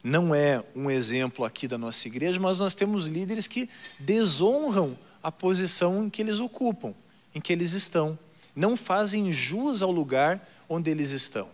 não 0.04 0.34
é 0.36 0.64
um 0.76 0.90
exemplo 0.90 1.46
aqui 1.46 1.68
da 1.68 1.78
nossa 1.78 2.08
igreja, 2.08 2.40
mas 2.40 2.60
nós 2.60 2.76
temos 2.76 3.08
líderes 3.08 3.48
que 3.48 3.70
desonram 4.00 4.98
a 5.22 5.32
posição 5.32 6.06
em 6.06 6.10
que 6.10 6.22
eles 6.22 6.40
ocupam, 6.40 6.94
em 7.34 7.42
que 7.42 7.52
eles 7.52 7.74
estão, 7.74 8.18
não 8.56 8.78
fazem 8.78 9.32
jus 9.32 9.82
ao 9.82 9.92
lugar 9.92 10.48
onde 10.70 10.92
eles 10.92 11.12
estão. 11.12 11.50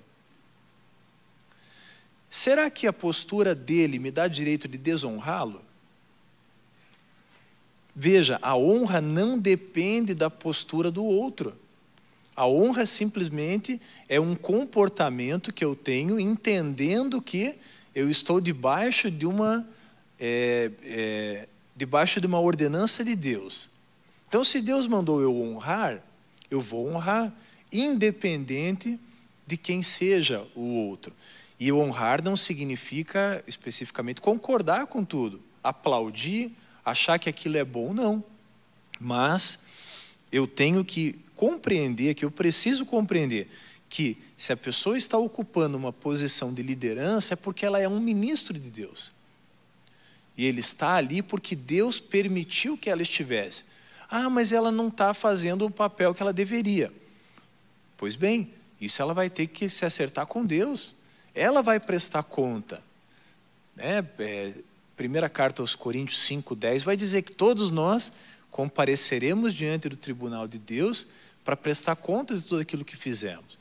Será 2.29 2.69
que 2.69 2.87
a 2.87 2.93
postura 2.93 3.55
dele 3.55 3.99
me 3.99 4.11
dá 4.11 4.27
direito 4.27 4.67
de 4.67 4.77
desonrá-lo? 4.77 5.61
Veja, 7.95 8.39
a 8.41 8.55
honra 8.55 9.01
não 9.01 9.37
depende 9.37 10.13
da 10.13 10.29
postura 10.29 10.89
do 10.89 11.03
outro. 11.03 11.57
A 12.35 12.47
honra 12.47 12.85
simplesmente 12.85 13.81
é 14.07 14.19
um 14.19 14.35
comportamento 14.35 15.53
que 15.53 15.63
eu 15.63 15.75
tenho 15.75 16.19
entendendo 16.19 17.21
que 17.21 17.55
eu 17.93 18.09
estou 18.09 18.39
debaixo 18.39 19.11
de 19.11 19.25
uma 19.25 19.67
é, 20.19 20.71
é, 20.83 21.47
debaixo 21.75 22.21
de 22.21 22.27
uma 22.27 22.39
ordenança 22.39 23.03
de 23.03 23.15
Deus. 23.15 23.69
Então, 24.27 24.45
se 24.45 24.61
Deus 24.61 24.87
mandou 24.87 25.21
eu 25.21 25.35
honrar, 25.41 26.01
eu 26.49 26.61
vou 26.61 26.87
honrar, 26.87 27.33
independente 27.71 28.99
de 29.45 29.57
quem 29.57 29.81
seja 29.81 30.45
o 30.55 30.87
outro. 30.87 31.13
E 31.59 31.71
honrar 31.71 32.23
não 32.23 32.37
significa 32.37 33.43
especificamente 33.45 34.21
concordar 34.21 34.87
com 34.87 35.03
tudo, 35.03 35.41
aplaudir, 35.63 36.51
achar 36.85 37.19
que 37.19 37.29
aquilo 37.29 37.57
é 37.57 37.65
bom, 37.65 37.93
não. 37.93 38.23
Mas 38.99 39.63
eu 40.31 40.47
tenho 40.47 40.85
que 40.85 41.19
compreender, 41.41 42.13
que 42.13 42.23
eu 42.23 42.29
preciso 42.29 42.85
compreender, 42.85 43.49
que 43.89 44.15
se 44.37 44.53
a 44.53 44.57
pessoa 44.57 44.95
está 44.95 45.17
ocupando 45.17 45.75
uma 45.75 45.91
posição 45.91 46.53
de 46.53 46.61
liderança 46.61 47.33
é 47.33 47.35
porque 47.35 47.65
ela 47.65 47.79
é 47.79 47.87
um 47.87 47.99
ministro 47.99 48.59
de 48.59 48.69
Deus. 48.69 49.11
E 50.37 50.45
ele 50.45 50.59
está 50.59 50.93
ali 50.93 51.23
porque 51.23 51.55
Deus 51.55 51.99
permitiu 51.99 52.77
que 52.77 52.91
ela 52.91 53.01
estivesse. 53.01 53.65
Ah, 54.07 54.29
mas 54.29 54.51
ela 54.51 54.71
não 54.71 54.89
está 54.89 55.15
fazendo 55.15 55.65
o 55.65 55.71
papel 55.71 56.13
que 56.13 56.21
ela 56.21 56.31
deveria. 56.31 56.93
Pois 57.97 58.15
bem, 58.15 58.53
isso 58.79 59.01
ela 59.01 59.15
vai 59.15 59.27
ter 59.27 59.47
que 59.47 59.67
se 59.67 59.83
acertar 59.83 60.27
com 60.27 60.45
Deus. 60.45 60.95
Ela 61.33 61.63
vai 61.63 61.79
prestar 61.79 62.21
conta. 62.21 62.83
Né? 63.75 64.07
É, 64.19 64.53
primeira 64.95 65.27
carta 65.27 65.63
aos 65.63 65.73
Coríntios 65.73 66.19
5,10 66.29 66.83
vai 66.83 66.95
dizer 66.95 67.23
que 67.23 67.33
todos 67.33 67.71
nós 67.71 68.13
compareceremos 68.51 69.55
diante 69.55 69.89
do 69.89 69.95
tribunal 69.95 70.47
de 70.47 70.59
Deus 70.59 71.07
para 71.43 71.55
prestar 71.55 71.95
contas 71.95 72.41
de 72.41 72.49
tudo 72.49 72.61
aquilo 72.61 72.85
que 72.85 72.95
fizemos. 72.95 73.59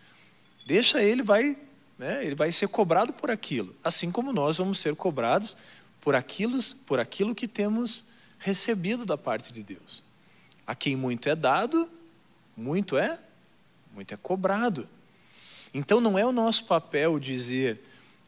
Deixa 0.66 1.02
ele, 1.02 1.22
vai, 1.22 1.56
né, 1.99 2.25
ele 2.25 2.34
vai 2.34 2.52
ser 2.52 2.68
cobrado 2.68 3.12
por 3.12 3.30
aquilo, 3.30 3.75
assim 3.82 4.10
como 4.10 4.32
nós 4.32 4.58
vamos 4.58 4.78
ser 4.78 4.94
cobrados 4.94 5.56
por 6.00 6.14
aquilo, 6.14 6.58
por 6.87 7.00
aquilo 7.00 7.34
que 7.34 7.49
temos 7.49 8.04
recebido 8.38 9.04
da 9.04 9.18
parte 9.18 9.52
de 9.52 9.62
Deus. 9.62 10.02
A 10.66 10.75
quem 10.75 10.96
muito 10.96 11.28
é 11.28 11.34
dado, 11.34 11.90
muito 12.56 12.96
é, 12.96 13.18
muito 13.92 14.14
é 14.14 14.16
cobrado. 14.16 14.88
Então 15.75 16.00
não 16.00 16.18
é 16.18 16.25
o 16.25 16.32
nosso 16.32 16.64
papel 16.64 17.18
dizer, 17.18 17.80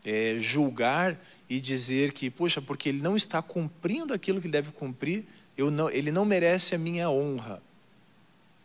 é, 0.04 0.36
julgar 0.38 1.18
e 1.48 1.60
dizer 1.60 2.12
que, 2.12 2.30
poxa, 2.30 2.60
porque 2.60 2.88
ele 2.88 3.02
não 3.02 3.16
está 3.16 3.42
cumprindo 3.42 4.14
aquilo 4.14 4.40
que 4.40 4.48
deve 4.48 4.70
cumprir, 4.70 5.24
não, 5.56 5.90
ele 5.90 6.10
não 6.10 6.24
merece 6.24 6.74
a 6.74 6.78
minha 6.78 7.10
honra. 7.10 7.62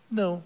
Não, 0.10 0.44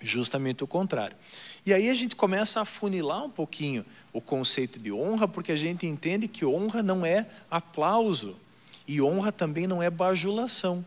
justamente 0.00 0.62
o 0.62 0.66
contrário. 0.66 1.16
E 1.64 1.72
aí 1.72 1.88
a 1.88 1.94
gente 1.94 2.14
começa 2.14 2.60
a 2.60 2.64
funilar 2.64 3.24
um 3.24 3.30
pouquinho 3.30 3.84
o 4.12 4.20
conceito 4.20 4.78
de 4.78 4.92
honra, 4.92 5.26
porque 5.26 5.52
a 5.52 5.56
gente 5.56 5.86
entende 5.86 6.28
que 6.28 6.44
honra 6.44 6.82
não 6.82 7.04
é 7.04 7.26
aplauso 7.50 8.36
e 8.86 9.00
honra 9.02 9.32
também 9.32 9.66
não 9.66 9.82
é 9.82 9.90
bajulação. 9.90 10.84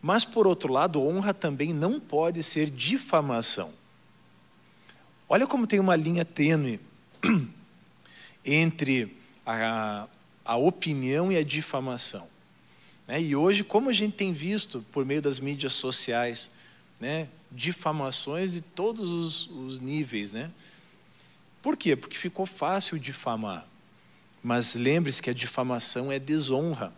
Mas, 0.00 0.24
por 0.24 0.46
outro 0.46 0.72
lado, 0.72 1.02
honra 1.02 1.32
também 1.32 1.72
não 1.72 1.98
pode 1.98 2.42
ser 2.42 2.70
difamação. 2.70 3.72
Olha 5.28 5.46
como 5.46 5.66
tem 5.66 5.80
uma 5.80 5.96
linha 5.96 6.24
tênue 6.24 6.78
entre 8.44 9.16
a, 9.46 10.06
a 10.44 10.56
opinião 10.56 11.32
e 11.32 11.36
a 11.36 11.42
difamação. 11.42 12.28
Né? 13.06 13.22
E 13.22 13.36
hoje, 13.36 13.64
como 13.64 13.90
a 13.90 13.92
gente 13.94 14.14
tem 14.14 14.32
visto 14.32 14.84
por 14.92 15.04
meio 15.04 15.22
das 15.22 15.40
mídias 15.40 15.74
sociais, 15.74 16.50
né, 17.00 17.28
difamações 17.50 18.52
de 18.52 18.60
todos 18.60 19.10
os, 19.10 19.46
os 19.50 19.80
níveis. 19.80 20.32
Né? 20.32 20.50
Por 21.62 21.76
quê? 21.76 21.96
Porque 21.96 22.16
ficou 22.16 22.46
fácil 22.46 22.98
difamar. 22.98 23.66
Mas 24.42 24.74
lembre-se 24.74 25.22
que 25.22 25.30
a 25.30 25.34
difamação 25.34 26.12
é 26.12 26.18
desonra. 26.18 26.92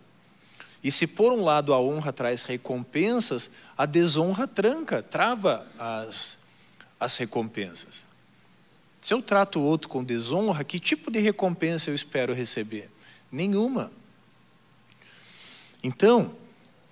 E 0.82 0.90
se 0.90 1.06
por 1.06 1.32
um 1.32 1.42
lado 1.42 1.72
a 1.72 1.80
honra 1.80 2.12
traz 2.12 2.44
recompensas, 2.44 3.50
a 3.76 3.86
desonra 3.86 4.46
tranca, 4.46 5.02
trava 5.02 5.66
as, 5.78 6.40
as 6.98 7.16
recompensas. 7.16 8.06
Se 9.00 9.14
eu 9.14 9.22
trato 9.22 9.60
o 9.60 9.62
outro 9.62 9.88
com 9.88 10.02
desonra, 10.02 10.64
que 10.64 10.80
tipo 10.80 11.10
de 11.10 11.20
recompensa 11.20 11.90
eu 11.90 11.94
espero 11.94 12.34
receber? 12.34 12.90
Nenhuma. 13.30 13.92
Então, 15.82 16.36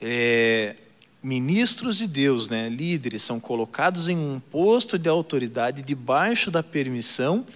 é, 0.00 0.76
ministros 1.24 1.96
de 1.96 2.06
Deus, 2.06 2.50
né, 2.50 2.68
líderes, 2.68 3.22
são 3.22 3.40
colocados 3.40 4.08
em 4.08 4.16
um 4.16 4.38
posto 4.38 4.98
de 4.98 5.08
autoridade 5.08 5.80
debaixo 5.80 6.50
da 6.50 6.62
permissão 6.62 7.46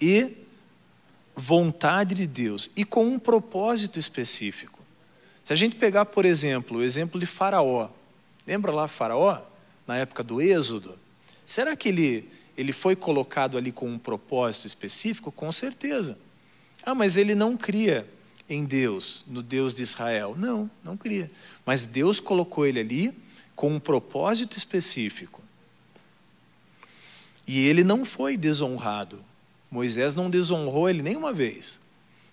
e 0.00 0.36
vontade 1.34 2.14
de 2.14 2.24
Deus 2.24 2.70
e 2.76 2.84
com 2.84 3.04
um 3.04 3.18
propósito 3.18 3.98
específico. 3.98 4.78
Se 5.42 5.52
a 5.52 5.56
gente 5.56 5.74
pegar, 5.74 6.06
por 6.06 6.24
exemplo, 6.24 6.78
o 6.78 6.82
exemplo 6.82 7.18
de 7.18 7.26
Faraó, 7.26 7.90
lembra 8.46 8.70
lá 8.70 8.86
Faraó, 8.86 9.42
na 9.88 9.96
época 9.96 10.22
do 10.22 10.40
Êxodo? 10.40 10.96
Será 11.44 11.74
que 11.74 11.88
ele, 11.88 12.30
ele 12.56 12.72
foi 12.72 12.94
colocado 12.94 13.58
ali 13.58 13.72
com 13.72 13.88
um 13.88 13.98
propósito 13.98 14.68
específico? 14.68 15.32
Com 15.32 15.50
certeza. 15.50 16.16
Ah, 16.86 16.94
mas 16.94 17.16
ele 17.16 17.34
não 17.34 17.56
cria 17.56 18.06
em 18.48 18.64
Deus, 18.64 19.24
no 19.26 19.42
Deus 19.42 19.74
de 19.74 19.82
Israel. 19.82 20.34
Não, 20.36 20.70
não 20.82 20.96
cria. 20.96 21.30
Mas 21.64 21.84
Deus 21.84 22.20
colocou 22.20 22.66
ele 22.66 22.80
ali 22.80 23.14
com 23.54 23.70
um 23.70 23.80
propósito 23.80 24.56
específico. 24.58 25.42
E 27.46 27.66
ele 27.66 27.84
não 27.84 28.04
foi 28.04 28.36
desonrado. 28.36 29.24
Moisés 29.70 30.14
não 30.14 30.30
desonrou 30.30 30.88
ele 30.88 31.02
nenhuma 31.02 31.32
vez. 31.32 31.80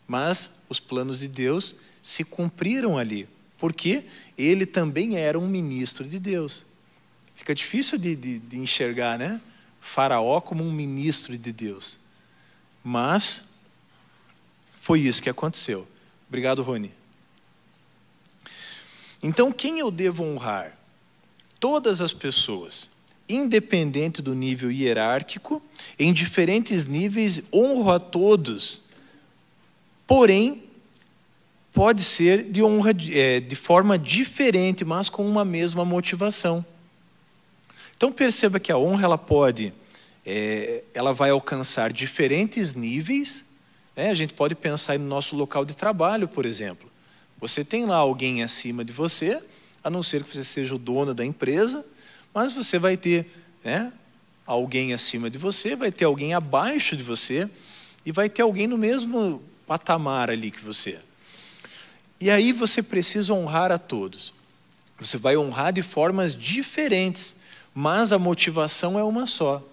Mas 0.08 0.62
os 0.70 0.80
planos 0.80 1.20
de 1.20 1.28
Deus 1.28 1.76
se 2.02 2.24
cumpriram 2.24 2.98
ali. 2.98 3.28
Porque 3.58 4.06
ele 4.38 4.66
também 4.66 5.18
era 5.18 5.38
um 5.38 5.48
ministro 5.48 6.08
de 6.08 6.20
Deus. 6.20 6.66
Fica 7.36 7.54
difícil 7.56 7.98
de, 7.98 8.16
de, 8.16 8.40
de 8.40 8.58
enxergar, 8.58 9.18
né? 9.18 9.42
Faraó 9.80 10.40
como 10.42 10.64
um 10.64 10.72
ministro 10.72 11.38
de 11.38 11.52
Deus. 11.52 12.00
Mas 12.84 13.50
foi 14.80 15.02
isso 15.02 15.22
que 15.22 15.30
aconteceu. 15.30 15.88
Obrigado, 16.32 16.64
Rony. 16.64 16.94
Então, 19.22 19.52
quem 19.52 19.80
eu 19.80 19.92
devo 19.92 20.24
honrar? 20.24 20.78
Todas 21.60 22.00
as 22.00 22.14
pessoas, 22.14 22.90
independente 23.28 24.22
do 24.22 24.34
nível 24.34 24.72
hierárquico, 24.72 25.62
em 26.00 26.14
diferentes 26.14 26.86
níveis, 26.86 27.44
honro 27.52 27.92
a 27.92 28.00
todos. 28.00 28.84
Porém, 30.08 30.64
pode 31.74 32.02
ser 32.02 32.50
de 32.50 32.64
honra 32.64 32.92
é, 33.12 33.42
de 33.42 33.56
forma 33.58 34.00
diferente, 34.00 34.86
mas 34.86 35.10
com 35.10 35.28
uma 35.28 35.44
mesma 35.44 35.84
motivação. 35.84 36.66
Então 37.98 38.10
perceba 38.10 38.58
que 38.58 38.72
a 38.72 38.78
honra 38.78 39.04
ela 39.04 39.18
pode, 39.18 39.74
é, 40.26 40.82
ela 40.94 41.14
vai 41.14 41.32
alcançar 41.32 41.92
diferentes 41.92 42.74
níveis 42.74 43.51
é, 43.96 44.10
a 44.10 44.14
gente 44.14 44.34
pode 44.34 44.56
pensar 44.56 44.98
no 44.98 45.06
nosso 45.06 45.36
local 45.36 45.66
de 45.66 45.76
trabalho, 45.76 46.28
por 46.28 46.46
exemplo. 46.46 46.90
Você 47.40 47.66
tem 47.66 47.86
lá 47.86 47.98
alguém 47.98 48.44
acima 48.44 48.86
de 48.86 48.94
você, 48.94 49.42
a 49.84 49.90
não 49.90 50.04
ser 50.04 50.24
que 50.24 50.36
você 50.36 50.44
seja 50.44 50.76
o 50.76 50.80
dono 50.80 51.14
da 51.14 51.26
empresa, 51.26 51.86
mas 52.34 52.54
você 52.54 52.80
vai 52.80 52.96
ter 52.96 53.28
né, 53.64 53.92
alguém 54.46 54.94
acima 54.94 55.30
de 55.30 55.38
você, 55.38 55.76
vai 55.76 55.92
ter 55.92 56.06
alguém 56.06 56.34
abaixo 56.34 56.96
de 56.96 57.04
você 57.04 57.50
e 58.06 58.12
vai 58.12 58.30
ter 58.30 58.42
alguém 58.42 58.68
no 58.68 58.78
mesmo 58.78 59.42
patamar 59.68 60.30
ali 60.30 60.52
que 60.52 60.64
você. 60.64 61.00
E 62.20 62.30
aí 62.30 62.54
você 62.54 62.84
precisa 62.84 63.34
honrar 63.34 63.72
a 63.72 63.78
todos. 63.78 64.34
Você 65.00 65.18
vai 65.18 65.36
honrar 65.36 65.74
de 65.74 65.82
formas 65.82 66.36
diferentes, 66.36 67.38
mas 67.74 68.14
a 68.14 68.20
motivação 68.20 69.00
é 69.00 69.04
uma 69.04 69.26
só. 69.26 69.64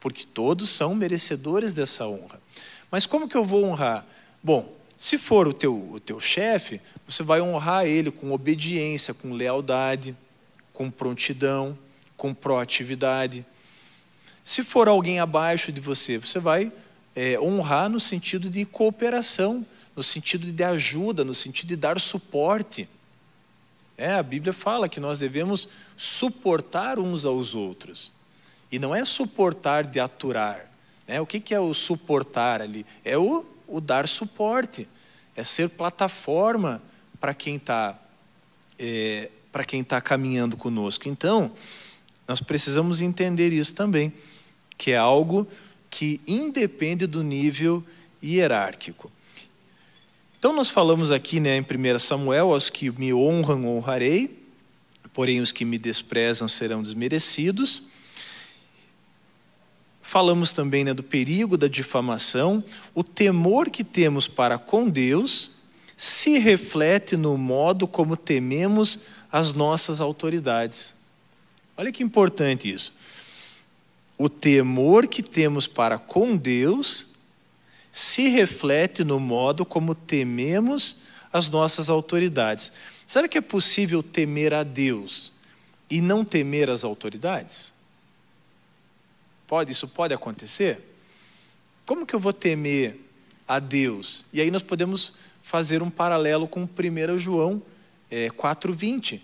Porque 0.00 0.24
todos 0.24 0.68
são 0.68 0.94
merecedores 0.94 1.72
dessa 1.72 2.06
honra. 2.08 2.39
Mas 2.90 3.06
como 3.06 3.28
que 3.28 3.36
eu 3.36 3.44
vou 3.44 3.64
honrar? 3.64 4.04
Bom, 4.42 4.74
se 4.96 5.16
for 5.16 5.48
o 5.48 5.52
teu, 5.52 5.92
o 5.92 6.00
teu 6.00 6.20
chefe, 6.20 6.80
você 7.06 7.22
vai 7.22 7.40
honrar 7.40 7.86
ele 7.86 8.10
com 8.10 8.32
obediência, 8.32 9.14
com 9.14 9.32
lealdade, 9.32 10.16
com 10.72 10.90
prontidão, 10.90 11.78
com 12.16 12.34
proatividade. 12.34 13.44
Se 14.44 14.64
for 14.64 14.88
alguém 14.88 15.20
abaixo 15.20 15.72
de 15.72 15.80
você, 15.80 16.18
você 16.18 16.38
vai 16.38 16.72
é, 17.14 17.38
honrar 17.40 17.88
no 17.88 18.00
sentido 18.00 18.50
de 18.50 18.64
cooperação, 18.64 19.66
no 19.94 20.02
sentido 20.02 20.50
de 20.50 20.64
ajuda, 20.64 21.24
no 21.24 21.34
sentido 21.34 21.68
de 21.68 21.76
dar 21.76 22.00
suporte. 22.00 22.88
É, 23.96 24.14
a 24.14 24.22
Bíblia 24.22 24.52
fala 24.52 24.88
que 24.88 25.00
nós 25.00 25.18
devemos 25.18 25.68
suportar 25.96 26.98
uns 26.98 27.24
aos 27.24 27.54
outros. 27.54 28.12
E 28.72 28.78
não 28.78 28.94
é 28.94 29.04
suportar 29.04 29.84
de 29.84 30.00
aturar, 30.00 30.69
né? 31.10 31.20
O 31.20 31.26
que, 31.26 31.40
que 31.40 31.52
é 31.52 31.58
o 31.58 31.74
suportar 31.74 32.62
ali? 32.62 32.86
É 33.04 33.18
o, 33.18 33.44
o 33.66 33.80
dar 33.80 34.06
suporte, 34.06 34.86
é 35.34 35.42
ser 35.42 35.68
plataforma 35.70 36.80
para 37.20 37.34
quem 37.34 37.56
está 37.56 38.00
é, 38.78 39.28
para 39.50 39.64
quem 39.64 39.80
está 39.80 40.00
caminhando 40.00 40.56
conosco. 40.56 41.08
Então, 41.08 41.52
nós 42.28 42.40
precisamos 42.40 43.00
entender 43.00 43.52
isso 43.52 43.74
também, 43.74 44.12
que 44.78 44.92
é 44.92 44.96
algo 44.96 45.48
que 45.90 46.20
independe 46.28 47.08
do 47.08 47.24
nível 47.24 47.84
hierárquico. 48.22 49.10
Então, 50.38 50.52
nós 50.52 50.70
falamos 50.70 51.10
aqui 51.10 51.40
né, 51.40 51.56
em 51.56 51.62
1 51.62 51.98
Samuel: 51.98 52.52
aos 52.52 52.70
que 52.70 52.88
me 52.88 53.12
honram, 53.12 53.66
honrarei, 53.66 54.38
porém 55.12 55.40
os 55.40 55.50
que 55.50 55.64
me 55.64 55.76
desprezam 55.76 56.46
serão 56.46 56.80
desmerecidos. 56.80 57.82
Falamos 60.10 60.52
também 60.52 60.82
né, 60.82 60.92
do 60.92 61.04
perigo 61.04 61.56
da 61.56 61.68
difamação. 61.68 62.64
O 62.92 63.04
temor 63.04 63.70
que 63.70 63.84
temos 63.84 64.26
para 64.26 64.58
com 64.58 64.90
Deus 64.90 65.52
se 65.96 66.36
reflete 66.36 67.16
no 67.16 67.38
modo 67.38 67.86
como 67.86 68.16
tememos 68.16 69.02
as 69.30 69.52
nossas 69.52 70.00
autoridades. 70.00 70.96
Olha 71.76 71.92
que 71.92 72.02
importante 72.02 72.68
isso. 72.68 72.92
O 74.18 74.28
temor 74.28 75.06
que 75.06 75.22
temos 75.22 75.68
para 75.68 75.96
com 75.96 76.36
Deus 76.36 77.06
se 77.92 78.26
reflete 78.30 79.04
no 79.04 79.20
modo 79.20 79.64
como 79.64 79.94
tememos 79.94 80.96
as 81.32 81.48
nossas 81.48 81.88
autoridades. 81.88 82.72
Será 83.06 83.28
que 83.28 83.38
é 83.38 83.40
possível 83.40 84.02
temer 84.02 84.54
a 84.54 84.64
Deus 84.64 85.32
e 85.88 86.00
não 86.00 86.24
temer 86.24 86.68
as 86.68 86.82
autoridades? 86.82 87.78
Pode, 89.50 89.72
isso 89.72 89.88
pode 89.88 90.14
acontecer? 90.14 90.80
Como 91.84 92.06
que 92.06 92.14
eu 92.14 92.20
vou 92.20 92.32
temer 92.32 93.00
a 93.48 93.58
Deus? 93.58 94.24
E 94.32 94.40
aí 94.40 94.48
nós 94.48 94.62
podemos 94.62 95.12
fazer 95.42 95.82
um 95.82 95.90
paralelo 95.90 96.46
com 96.46 96.62
1 96.62 97.18
João 97.18 97.60
é, 98.08 98.28
4,20, 98.28 99.20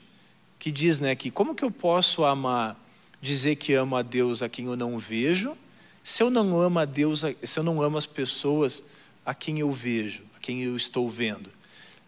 que 0.58 0.72
diz 0.72 0.98
né, 0.98 1.14
que 1.14 1.30
como 1.30 1.54
que 1.54 1.64
eu 1.64 1.70
posso 1.70 2.24
amar, 2.24 2.76
dizer 3.22 3.54
que 3.54 3.72
amo 3.72 3.94
a 3.94 4.02
Deus 4.02 4.42
a 4.42 4.48
quem 4.48 4.64
eu 4.66 4.74
não 4.74 4.98
vejo, 4.98 5.56
se 6.02 6.24
eu 6.24 6.28
não 6.28 6.60
amo 6.60 6.80
a 6.80 6.84
Deus, 6.84 7.22
se 7.44 7.60
eu 7.60 7.62
não 7.62 7.80
amo 7.80 7.96
as 7.96 8.04
pessoas 8.04 8.82
a 9.24 9.32
quem 9.32 9.60
eu 9.60 9.70
vejo, 9.70 10.24
a 10.36 10.40
quem 10.40 10.60
eu 10.64 10.74
estou 10.74 11.08
vendo. 11.08 11.52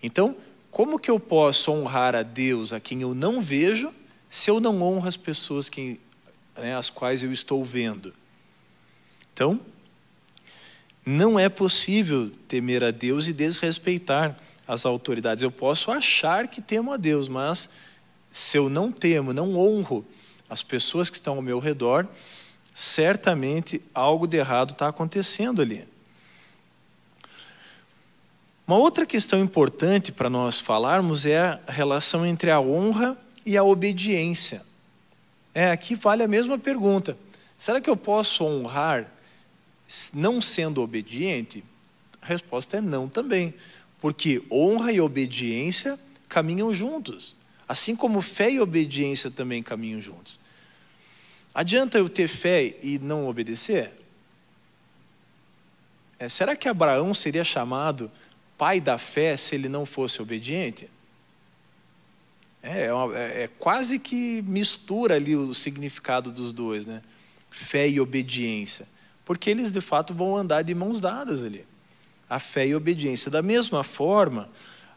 Então, 0.02 0.36
como 0.72 0.98
que 0.98 1.08
eu 1.08 1.20
posso 1.20 1.70
honrar 1.70 2.16
a 2.16 2.24
Deus 2.24 2.72
a 2.72 2.80
quem 2.80 3.00
eu 3.00 3.14
não 3.14 3.40
vejo, 3.40 3.94
se 4.28 4.50
eu 4.50 4.58
não 4.58 4.82
honro 4.82 5.06
as 5.06 5.16
pessoas 5.16 5.68
que, 5.68 6.00
né, 6.58 6.76
as 6.76 6.90
quais 6.90 7.22
eu 7.22 7.32
estou 7.32 7.64
vendo. 7.64 8.12
Então, 9.32 9.60
não 11.04 11.38
é 11.38 11.48
possível 11.48 12.30
temer 12.46 12.84
a 12.84 12.90
Deus 12.90 13.28
e 13.28 13.32
desrespeitar 13.32 14.36
as 14.66 14.84
autoridades. 14.84 15.42
Eu 15.42 15.50
posso 15.50 15.90
achar 15.90 16.46
que 16.48 16.60
temo 16.60 16.92
a 16.92 16.96
Deus, 16.96 17.28
mas 17.28 17.70
se 18.30 18.58
eu 18.58 18.68
não 18.68 18.92
temo, 18.92 19.32
não 19.32 19.56
honro 19.56 20.04
as 20.50 20.62
pessoas 20.62 21.08
que 21.08 21.16
estão 21.16 21.36
ao 21.36 21.42
meu 21.42 21.58
redor, 21.58 22.06
certamente 22.74 23.80
algo 23.94 24.26
de 24.26 24.36
errado 24.36 24.72
está 24.72 24.88
acontecendo 24.88 25.62
ali. 25.62 25.86
Uma 28.66 28.76
outra 28.76 29.06
questão 29.06 29.40
importante 29.40 30.12
para 30.12 30.28
nós 30.28 30.60
falarmos 30.60 31.24
é 31.24 31.38
a 31.38 31.72
relação 31.72 32.26
entre 32.26 32.50
a 32.50 32.60
honra 32.60 33.16
e 33.46 33.56
a 33.56 33.64
obediência. 33.64 34.67
É, 35.58 35.72
aqui 35.72 35.96
vale 35.96 36.22
a 36.22 36.28
mesma 36.28 36.56
pergunta. 36.56 37.18
Será 37.56 37.80
que 37.80 37.90
eu 37.90 37.96
posso 37.96 38.44
honrar 38.44 39.12
não 40.14 40.40
sendo 40.40 40.80
obediente? 40.80 41.64
A 42.22 42.26
resposta 42.26 42.76
é 42.76 42.80
não 42.80 43.08
também. 43.08 43.52
Porque 44.00 44.40
honra 44.52 44.92
e 44.92 45.00
obediência 45.00 45.98
caminham 46.28 46.72
juntos. 46.72 47.34
Assim 47.68 47.96
como 47.96 48.22
fé 48.22 48.52
e 48.52 48.60
obediência 48.60 49.32
também 49.32 49.60
caminham 49.60 50.00
juntos. 50.00 50.38
Adianta 51.52 51.98
eu 51.98 52.08
ter 52.08 52.28
fé 52.28 52.76
e 52.80 52.96
não 53.00 53.26
obedecer? 53.26 53.90
É, 56.20 56.28
será 56.28 56.54
que 56.54 56.68
Abraão 56.68 57.12
seria 57.12 57.42
chamado 57.42 58.08
pai 58.56 58.80
da 58.80 58.96
fé 58.96 59.36
se 59.36 59.56
ele 59.56 59.68
não 59.68 59.84
fosse 59.84 60.22
obediente? 60.22 60.88
É, 62.70 62.84
é, 62.84 62.92
uma, 62.92 63.18
é, 63.18 63.44
é, 63.44 63.48
quase 63.58 63.98
que 63.98 64.42
mistura 64.42 65.14
ali 65.14 65.34
o 65.34 65.54
significado 65.54 66.30
dos 66.30 66.52
dois, 66.52 66.84
né? 66.84 67.00
Fé 67.50 67.88
e 67.88 67.98
obediência. 67.98 68.86
Porque 69.24 69.48
eles 69.48 69.72
de 69.72 69.80
fato 69.80 70.12
vão 70.12 70.36
andar 70.36 70.60
de 70.60 70.74
mãos 70.74 71.00
dadas 71.00 71.42
ali. 71.42 71.66
A 72.28 72.38
fé 72.38 72.66
e 72.66 72.72
a 72.74 72.76
obediência. 72.76 73.30
Da 73.30 73.40
mesma 73.40 73.82
forma, 73.82 74.50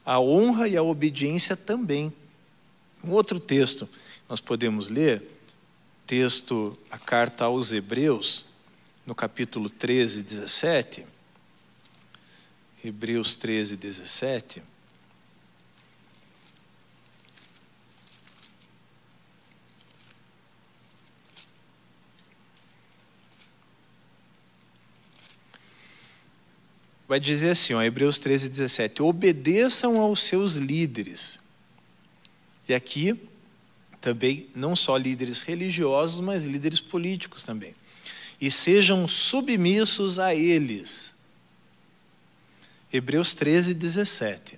a 0.06 0.20
honra 0.20 0.68
e 0.68 0.76
a 0.76 0.84
obediência 0.84 1.56
também. 1.56 2.12
Um 3.02 3.12
outro 3.12 3.40
texto 3.40 3.88
nós 4.28 4.42
podemos 4.42 4.90
ler, 4.90 5.24
texto, 6.06 6.78
a 6.90 6.98
carta 6.98 7.46
aos 7.46 7.72
Hebreus, 7.72 8.46
no 9.06 9.16
capítulo 9.16 9.70
13, 9.70 10.24
17. 10.24 11.06
Hebreus 12.84 13.36
13, 13.36 13.78
17. 13.78 14.62
Vai 27.12 27.20
dizer 27.20 27.50
assim, 27.50 27.74
ó, 27.74 27.84
Hebreus 27.84 28.18
13, 28.20 28.48
17: 28.48 29.04
obedeçam 29.04 30.00
aos 30.00 30.24
seus 30.24 30.54
líderes. 30.56 31.42
E 32.70 32.74
aqui 32.74 33.20
também, 34.00 34.48
não 34.56 34.78
só 34.78 34.96
líderes 34.96 35.42
religiosos, 35.42 36.22
mas 36.22 36.46
líderes 36.46 36.80
políticos 36.80 37.44
também. 37.44 37.76
E 38.40 38.50
sejam 38.50 39.10
submissos 39.10 40.20
a 40.20 40.34
eles. 40.34 41.16
Hebreus 42.94 43.34
13, 43.34 43.74
17. 43.74 44.58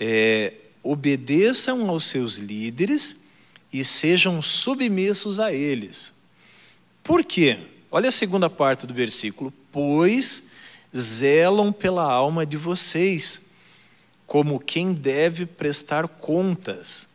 É, 0.00 0.54
obedeçam 0.82 1.90
aos 1.90 2.06
seus 2.06 2.38
líderes 2.38 3.22
e 3.70 3.84
sejam 3.84 4.40
submissos 4.40 5.38
a 5.38 5.52
eles. 5.52 6.14
Por 7.02 7.22
quê? 7.22 7.58
Olha 7.90 8.08
a 8.08 8.12
segunda 8.12 8.48
parte 8.48 8.86
do 8.86 8.94
versículo. 8.94 9.52
Pois 9.70 10.53
zelam 10.96 11.72
pela 11.72 12.04
alma 12.04 12.46
de 12.46 12.56
vocês, 12.56 13.42
como 14.26 14.60
quem 14.60 14.92
deve 14.92 15.46
prestar 15.46 16.06
contas. 16.06 17.08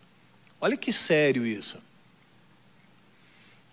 Olha 0.60 0.76
que 0.76 0.92
sério 0.92 1.46
isso. 1.46 1.82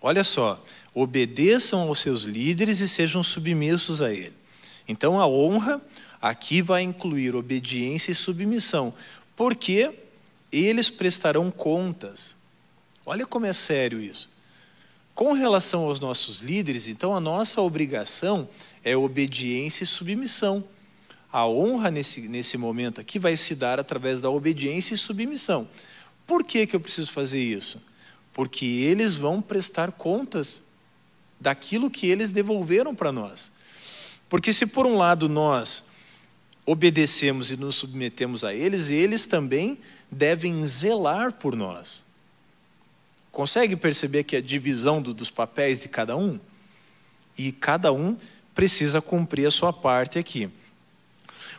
Olha 0.01 0.23
só, 0.23 0.62
obedeçam 0.95 1.81
aos 1.81 2.01
seus 2.01 2.23
líderes 2.23 2.81
e 2.81 2.88
sejam 2.88 3.23
submissos 3.23 4.01
a 4.01 4.12
ele. 4.12 4.35
Então 4.87 5.21
a 5.21 5.27
honra 5.27 5.81
aqui 6.23 6.62
vai 6.62 6.83
incluir 6.83 7.35
obediência 7.35 8.12
e 8.12 8.14
submissão, 8.14 8.95
porque 9.35 9.92
eles 10.51 10.88
prestarão 10.88 11.51
contas. 11.51 12.37
Olha 13.05 13.27
como 13.27 13.47
é 13.47 13.53
sério 13.53 14.01
isso. 14.01 14.36
Com 15.16 15.33
relação 15.33 15.85
aos 15.85 15.98
nossos 15.98 16.42
líderes, 16.42 16.88
então 16.88 17.16
a 17.16 17.20
nossa 17.20 17.62
obrigação 17.62 18.46
é 18.85 18.94
obediência 18.94 19.83
e 19.83 19.87
submissão. 19.87 20.62
A 21.33 21.48
honra 21.48 21.90
nesse, 21.90 22.29
nesse 22.29 22.59
momento 22.59 23.00
aqui 23.00 23.18
vai 23.18 23.35
se 23.35 23.55
dar 23.55 23.81
através 23.81 24.20
da 24.20 24.29
obediência 24.29 24.94
e 24.94 24.98
submissão. 24.98 25.66
Por 26.26 26.44
que, 26.44 26.66
que 26.66 26.76
eu 26.76 26.81
preciso 26.81 27.14
fazer 27.14 27.42
isso? 27.42 27.81
Porque 28.35 28.66
eles 28.66 29.16
vão 29.16 29.40
prestar 29.40 29.90
contas 29.90 30.62
daquilo 31.40 31.90
que 31.90 32.09
eles 32.09 32.31
devolveram 32.31 32.94
para 32.94 33.11
nós. 33.11 33.50
Porque 34.29 34.52
se 34.52 34.66
por 34.66 34.87
um 34.87 34.98
lado 34.98 35.31
nós 35.31 35.87
obedecemos 36.66 37.50
e 37.50 37.57
nos 37.57 37.76
submetemos 37.76 38.44
a 38.44 38.55
eles, 38.55 38.90
eles 38.90 39.24
também 39.24 39.79
devem 40.11 40.66
zelar 40.66 41.33
por 41.33 41.57
nós. 41.57 42.06
Consegue 43.37 43.77
perceber 43.77 44.25
que 44.25 44.35
a 44.35 44.40
divisão 44.40 45.03
do, 45.03 45.12
dos 45.12 45.29
papéis 45.29 45.83
de 45.83 45.88
cada 45.88 46.16
um? 46.16 46.40
E 47.37 47.53
cada 47.53 47.92
um 47.92 48.16
precisa 48.55 49.03
cumprir 49.03 49.46
a 49.46 49.51
sua 49.51 49.75
parte 49.75 50.18
aqui. 50.18 50.49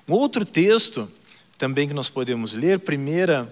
Um 0.07 0.13
outro 0.13 0.43
texto 0.43 1.07
também 1.55 1.87
que 1.87 1.93
nós 1.93 2.09
podemos 2.09 2.53
ler, 2.53 2.79
1 2.79 3.47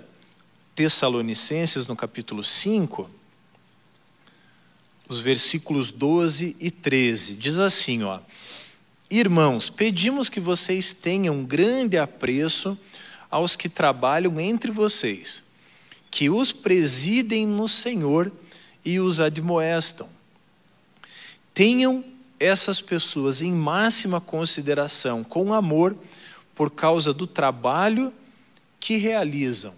Tessalonicenses, 0.74 1.86
no 1.86 1.96
capítulo 1.96 2.44
5, 2.44 3.08
os 5.08 5.20
versículos 5.20 5.92
12 5.92 6.58
e 6.60 6.72
13. 6.72 7.36
Diz 7.36 7.60
assim, 7.60 8.02
ó: 8.02 8.20
Irmãos, 9.08 9.70
pedimos 9.70 10.30
que 10.30 10.40
vocês 10.40 10.94
tenham 10.94 11.46
grande 11.46 11.96
apreço 11.96 12.76
aos 13.30 13.56
que 13.56 13.70
trabalham 13.70 14.40
entre 14.40 14.72
vocês, 14.72 15.44
que 16.16 16.30
os 16.30 16.54
presidem 16.54 17.46
no 17.46 17.68
Senhor 17.68 18.32
e 18.86 19.02
os 19.02 19.20
admoestam. 19.20 20.08
Tenham 21.54 22.06
essas 22.40 22.80
pessoas 22.80 23.42
em 23.42 23.52
máxima 23.52 24.22
consideração, 24.22 25.26
com 25.26 25.54
amor, 25.54 25.94
por 26.56 26.72
causa 26.72 27.14
do 27.14 27.28
trabalho 27.28 28.14
que 28.80 28.96
realizam. 28.96 29.74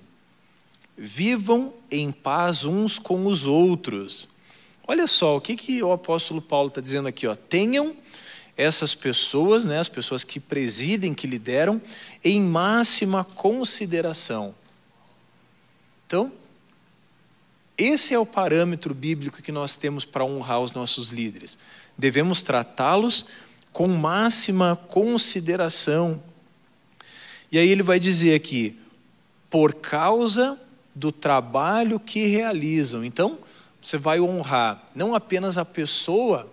Vivam 0.96 1.74
em 1.90 2.12
paz 2.12 2.66
uns 2.66 3.00
com 3.00 3.26
os 3.26 3.48
outros. 3.48 4.30
Olha 4.88 5.08
só, 5.08 5.38
o 5.38 5.42
que, 5.42 5.56
que 5.56 5.82
o 5.82 5.92
apóstolo 5.92 6.40
Paulo 6.40 6.68
está 6.68 6.80
dizendo 6.80 7.08
aqui? 7.08 7.26
Ó, 7.26 7.34
tenham 7.34 7.96
essas 8.56 8.94
pessoas, 8.94 9.66
né, 9.66 9.80
as 9.80 9.90
pessoas 9.90 10.24
que 10.24 10.40
presidem, 10.40 11.16
que 11.16 11.26
lideram, 11.26 11.82
em 12.24 12.40
máxima 12.40 13.24
consideração. 13.24 14.54
Então, 16.08 16.32
esse 17.78 18.16
é 18.16 18.18
o 18.18 18.26
parâmetro 18.26 18.96
bíblico 18.96 19.44
que 19.44 19.52
nós 19.52 19.76
temos 19.76 20.04
para 20.04 20.26
honrar 20.26 20.62
os 20.62 20.72
nossos 20.72 21.10
líderes 21.10 21.60
devemos 21.98 22.42
tratá-los 22.42 23.26
com 23.74 23.88
máxima 23.88 24.76
consideração. 24.76 26.22
E 27.52 27.58
aí 27.58 27.68
ele 27.68 27.84
vai 27.84 28.00
dizer 28.00 28.36
aqui, 28.36 28.78
por 29.50 29.74
causa 29.74 30.60
do 30.94 31.12
trabalho 31.12 32.00
que 32.00 32.28
realizam. 32.28 33.04
Então, 33.04 33.40
você 33.82 33.98
vai 33.98 34.20
honrar 34.20 34.84
não 34.94 35.16
apenas 35.16 35.58
a 35.58 35.66
pessoa, 35.66 36.52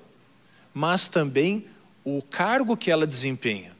mas 0.72 1.08
também 1.08 1.66
o 2.04 2.22
cargo 2.22 2.76
que 2.76 2.90
ela 2.90 3.06
desempenha. 3.06 3.74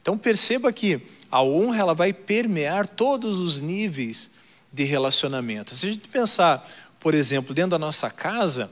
Então 0.00 0.16
perceba 0.16 0.72
que 0.72 1.00
a 1.30 1.42
honra 1.42 1.80
ela 1.80 1.94
vai 1.94 2.12
permear 2.12 2.86
todos 2.86 3.38
os 3.38 3.60
níveis 3.60 4.30
de 4.72 4.84
relacionamento. 4.84 5.74
Se 5.74 5.86
a 5.86 5.90
gente 5.90 6.08
pensar, 6.08 6.68
por 7.00 7.14
exemplo, 7.14 7.54
dentro 7.54 7.70
da 7.72 7.78
nossa 7.78 8.10
casa, 8.10 8.70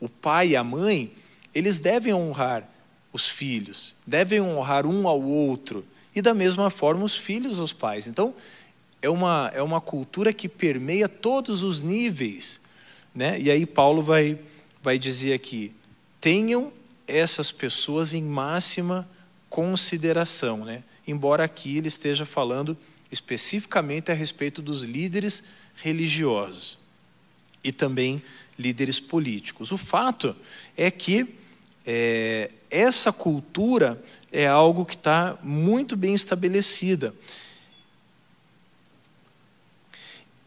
o 0.00 0.08
pai 0.08 0.48
e 0.48 0.56
a 0.56 0.64
mãe, 0.64 1.12
eles 1.54 1.78
devem 1.78 2.12
honrar 2.12 2.68
os 3.12 3.28
filhos, 3.28 3.96
devem 4.06 4.40
honrar 4.40 4.86
um 4.86 5.08
ao 5.08 5.22
outro, 5.22 5.86
e 6.14 6.20
da 6.22 6.34
mesma 6.34 6.70
forma 6.70 7.04
os 7.04 7.16
filhos 7.16 7.60
aos 7.60 7.72
pais. 7.72 8.06
Então, 8.06 8.34
é 9.02 9.08
uma, 9.08 9.50
é 9.54 9.62
uma 9.62 9.80
cultura 9.80 10.32
que 10.32 10.48
permeia 10.48 11.08
todos 11.08 11.62
os 11.62 11.80
níveis. 11.80 12.60
Né? 13.14 13.40
E 13.40 13.50
aí 13.50 13.64
Paulo 13.64 14.02
vai, 14.02 14.38
vai 14.82 14.98
dizer 14.98 15.32
aqui: 15.32 15.72
tenham 16.20 16.72
essas 17.06 17.52
pessoas 17.52 18.14
em 18.14 18.22
máxima 18.22 19.08
consideração. 19.48 20.64
Né? 20.64 20.82
Embora 21.06 21.44
aqui 21.44 21.76
ele 21.76 21.88
esteja 21.88 22.26
falando 22.26 22.76
especificamente 23.10 24.10
a 24.10 24.14
respeito 24.14 24.60
dos 24.60 24.82
líderes 24.82 25.44
religiosos 25.76 26.78
e 27.62 27.70
também 27.70 28.22
líderes 28.58 28.98
políticos. 28.98 29.70
O 29.72 29.78
fato 29.78 30.34
é 30.76 30.90
que 30.90 31.34
é, 31.84 32.50
essa 32.70 33.12
cultura 33.12 34.02
é 34.32 34.46
algo 34.46 34.84
que 34.84 34.94
está 34.94 35.38
muito 35.42 35.96
bem 35.96 36.14
estabelecida. 36.14 37.14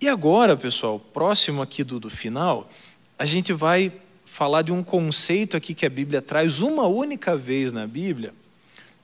E 0.02 0.08
agora, 0.08 0.56
pessoal, 0.56 1.00
próximo 1.00 1.62
aqui 1.62 1.84
do, 1.84 2.00
do 2.00 2.10
final, 2.10 2.70
a 3.18 3.26
gente 3.26 3.52
vai 3.52 3.92
falar 4.26 4.62
de 4.62 4.72
um 4.72 4.84
conceito 4.84 5.58
aqui 5.58 5.74
que 5.74 5.86
a 5.86 5.90
Bíblia 5.90 6.22
traz 6.22 6.62
uma 6.62 6.88
única 6.88 7.36
vez 7.36 7.74
na 7.74 7.86
Bíblia, 7.86 8.34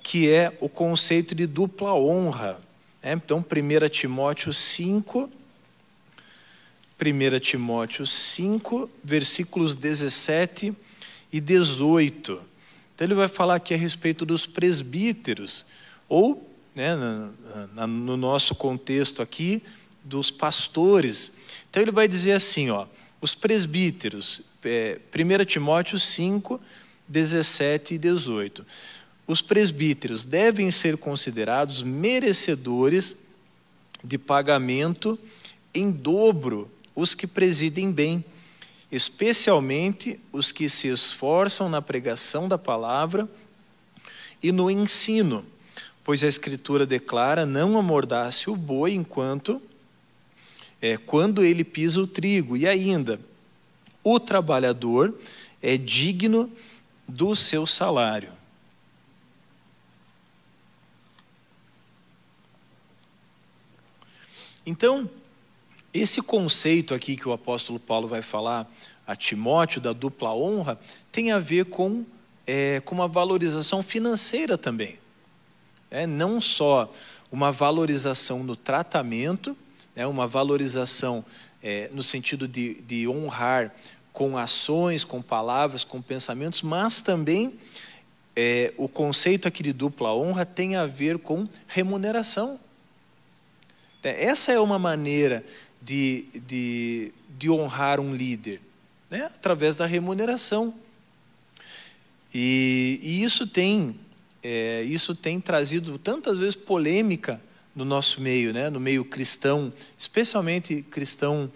que 0.05 0.31
é 0.31 0.55
o 0.61 0.69
conceito 0.69 1.33
de 1.33 1.47
dupla 1.47 1.95
honra. 1.95 2.59
É, 3.01 3.11
então, 3.11 3.39
1 3.39 3.89
Timóteo 3.89 4.53
5, 4.53 5.27
1 7.01 7.39
Timóteo 7.39 8.05
5, 8.05 8.87
versículos 9.03 9.73
17 9.73 10.71
e 11.33 11.41
18. 11.41 12.39
Então, 12.93 13.07
ele 13.07 13.15
vai 13.15 13.27
falar 13.27 13.55
aqui 13.55 13.73
a 13.73 13.77
respeito 13.77 14.27
dos 14.27 14.45
presbíteros, 14.45 15.65
ou, 16.07 16.55
né, 16.75 16.95
no 17.87 18.15
nosso 18.15 18.53
contexto 18.53 19.23
aqui, 19.23 19.63
dos 20.03 20.29
pastores. 20.29 21.31
Então, 21.67 21.81
ele 21.81 21.91
vai 21.91 22.07
dizer 22.07 22.33
assim: 22.33 22.69
ó, 22.69 22.85
os 23.19 23.33
presbíteros, 23.33 24.43
é, 24.63 24.99
1 25.11 25.45
Timóteo 25.45 25.99
5, 25.99 26.61
17 27.07 27.95
e 27.95 27.97
18. 27.97 28.63
Os 29.27 29.41
presbíteros 29.41 30.23
devem 30.23 30.69
ser 30.69 30.97
considerados 30.97 31.81
merecedores 31.81 33.17
de 34.03 34.17
pagamento 34.17 35.17
em 35.73 35.91
dobro 35.91 36.69
os 36.95 37.15
que 37.15 37.25
presidem 37.25 37.91
bem, 37.91 38.23
especialmente 38.91 40.19
os 40.31 40.51
que 40.51 40.69
se 40.69 40.87
esforçam 40.87 41.67
na 41.67 41.81
pregação 41.81 42.47
da 42.47 42.57
palavra 42.57 43.27
e 44.43 44.51
no 44.51 44.69
ensino, 44.69 45.43
pois 46.03 46.23
a 46.23 46.27
Escritura 46.27 46.85
declara: 46.85 47.45
não 47.45 47.77
amordace 47.79 48.49
o 48.49 48.55
boi 48.55 48.93
enquanto 48.93 49.61
é, 50.81 50.97
quando 50.97 51.43
ele 51.43 51.63
pisa 51.63 51.99
o 51.99 52.05
trigo. 52.05 52.55
E 52.55 52.67
ainda, 52.67 53.19
o 54.03 54.19
trabalhador 54.19 55.17
é 55.61 55.77
digno 55.77 56.51
do 57.07 57.35
seu 57.35 57.65
salário. 57.65 58.34
Então, 64.65 65.09
esse 65.93 66.21
conceito 66.21 66.93
aqui 66.93 67.15
que 67.15 67.27
o 67.27 67.33
apóstolo 67.33 67.79
Paulo 67.79 68.07
vai 68.07 68.21
falar 68.21 68.69
a 69.05 69.15
Timóteo, 69.15 69.79
da 69.79 69.93
dupla 69.93 70.33
honra, 70.33 70.79
tem 71.11 71.31
a 71.31 71.39
ver 71.39 71.65
com, 71.65 72.03
é, 72.47 72.79
com 72.81 72.95
uma 72.95 73.07
valorização 73.07 73.83
financeira 73.83 74.57
também. 74.57 74.97
É, 75.91 76.07
não 76.07 76.41
só 76.41 76.91
uma 77.31 77.51
valorização 77.51 78.43
no 78.43 78.55
tratamento, 78.55 79.55
é, 79.95 80.05
uma 80.07 80.27
valorização 80.27 81.23
é, 81.61 81.89
no 81.93 82.01
sentido 82.01 82.47
de, 82.47 82.81
de 82.81 83.07
honrar 83.07 83.73
com 84.11 84.37
ações, 84.37 85.03
com 85.03 85.21
palavras, 85.21 85.83
com 85.83 86.01
pensamentos, 86.01 86.61
mas 86.61 87.01
também 87.01 87.59
é, 88.35 88.73
o 88.77 88.87
conceito 88.87 89.47
aqui 89.47 89.63
de 89.63 89.71
dupla 89.71 90.13
honra 90.13 90.45
tem 90.45 90.75
a 90.75 90.85
ver 90.85 91.19
com 91.19 91.47
remuneração. 91.67 92.59
Essa 94.09 94.51
é 94.51 94.59
uma 94.59 94.77
maneira 94.77 95.43
de, 95.81 96.25
de, 96.47 97.11
de 97.37 97.49
honrar 97.49 97.99
um 97.99 98.15
líder, 98.15 98.61
né? 99.09 99.25
através 99.25 99.75
da 99.75 99.85
remuneração. 99.85 100.73
E, 102.33 102.99
e 103.01 103.23
isso, 103.23 103.47
tem, 103.47 103.99
é, 104.43 104.83
isso 104.83 105.15
tem 105.15 105.39
trazido 105.39 105.97
tantas 105.97 106.39
vezes 106.39 106.55
polêmica 106.55 107.41
no 107.75 107.85
nosso 107.85 108.21
meio, 108.21 108.53
né? 108.53 108.69
no 108.69 108.79
meio 108.79 109.05
cristão, 109.05 109.71
especialmente 109.97 110.81
cristão 110.83 111.51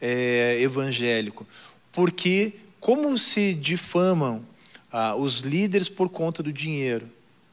é, 0.00 0.60
evangélico 0.60 1.46
porque 1.94 2.52
como 2.80 3.16
se 3.16 3.54
difamam 3.54 4.44
ah, 4.92 5.14
os 5.14 5.40
líderes 5.40 5.88
por 5.88 6.10
conta 6.10 6.42
do 6.42 6.52
dinheiro. 6.52 7.08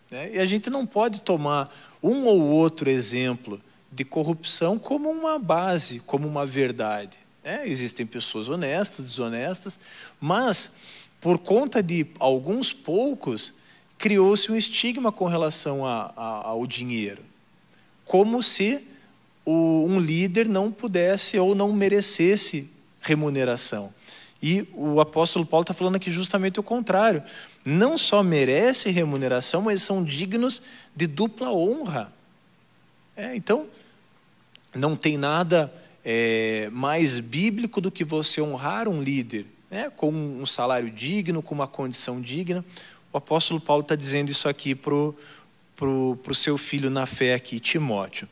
Né? 0.09 0.35
E 0.35 0.39
a 0.39 0.45
gente 0.45 0.69
não 0.69 0.85
pode 0.85 1.21
tomar 1.21 1.73
um 2.03 2.25
ou 2.25 2.41
outro 2.41 2.89
exemplo 2.89 3.61
de 3.91 4.05
corrupção 4.05 4.79
como 4.79 5.09
uma 5.09 5.37
base, 5.37 5.99
como 6.01 6.27
uma 6.27 6.45
verdade. 6.45 7.19
Né? 7.43 7.67
Existem 7.67 8.05
pessoas 8.05 8.47
honestas, 8.47 9.05
desonestas, 9.05 9.79
mas 10.19 10.75
por 11.19 11.37
conta 11.37 11.83
de 11.83 12.07
alguns 12.19 12.73
poucos, 12.73 13.53
criou-se 13.97 14.51
um 14.51 14.55
estigma 14.55 15.11
com 15.11 15.25
relação 15.25 15.85
a, 15.85 16.11
a, 16.17 16.47
ao 16.47 16.65
dinheiro, 16.65 17.21
como 18.03 18.41
se 18.41 18.87
o, 19.45 19.85
um 19.87 19.99
líder 19.99 20.47
não 20.47 20.71
pudesse 20.71 21.37
ou 21.37 21.53
não 21.53 21.71
merecesse 21.71 22.71
remuneração. 22.99 23.93
E 24.41 24.67
o 24.73 24.99
apóstolo 24.99 25.45
Paulo 25.45 25.61
está 25.61 25.73
falando 25.73 25.97
aqui 25.97 26.11
justamente 26.11 26.59
o 26.59 26.63
contrário. 26.63 27.23
Não 27.63 27.95
só 27.95 28.23
merece 28.23 28.89
remuneração, 28.89 29.61
mas 29.61 29.83
são 29.83 30.03
dignos 30.03 30.63
de 30.95 31.05
dupla 31.05 31.51
honra. 31.51 32.11
É, 33.15 33.35
então, 33.35 33.67
não 34.73 34.95
tem 34.95 35.17
nada 35.17 35.73
é, 36.03 36.69
mais 36.71 37.19
bíblico 37.19 37.81
do 37.81 37.91
que 37.91 38.03
você 38.03 38.41
honrar 38.41 38.87
um 38.87 39.01
líder, 39.01 39.45
né, 39.69 39.89
com 39.89 40.11
um 40.11 40.45
salário 40.45 40.89
digno, 40.89 41.41
com 41.41 41.55
uma 41.55 41.67
condição 41.67 42.21
digna. 42.21 42.63
O 43.11 43.17
apóstolo 43.17 43.59
Paulo 43.59 43.81
está 43.81 43.95
dizendo 43.95 44.31
isso 44.31 44.47
aqui 44.47 44.73
para 44.73 44.93
o 44.93 45.15
pro, 45.81 46.15
pro 46.21 46.35
seu 46.35 46.59
filho 46.59 46.91
na 46.91 47.07
fé 47.07 47.33
aqui, 47.33 47.59
Timóteo. 47.59 48.29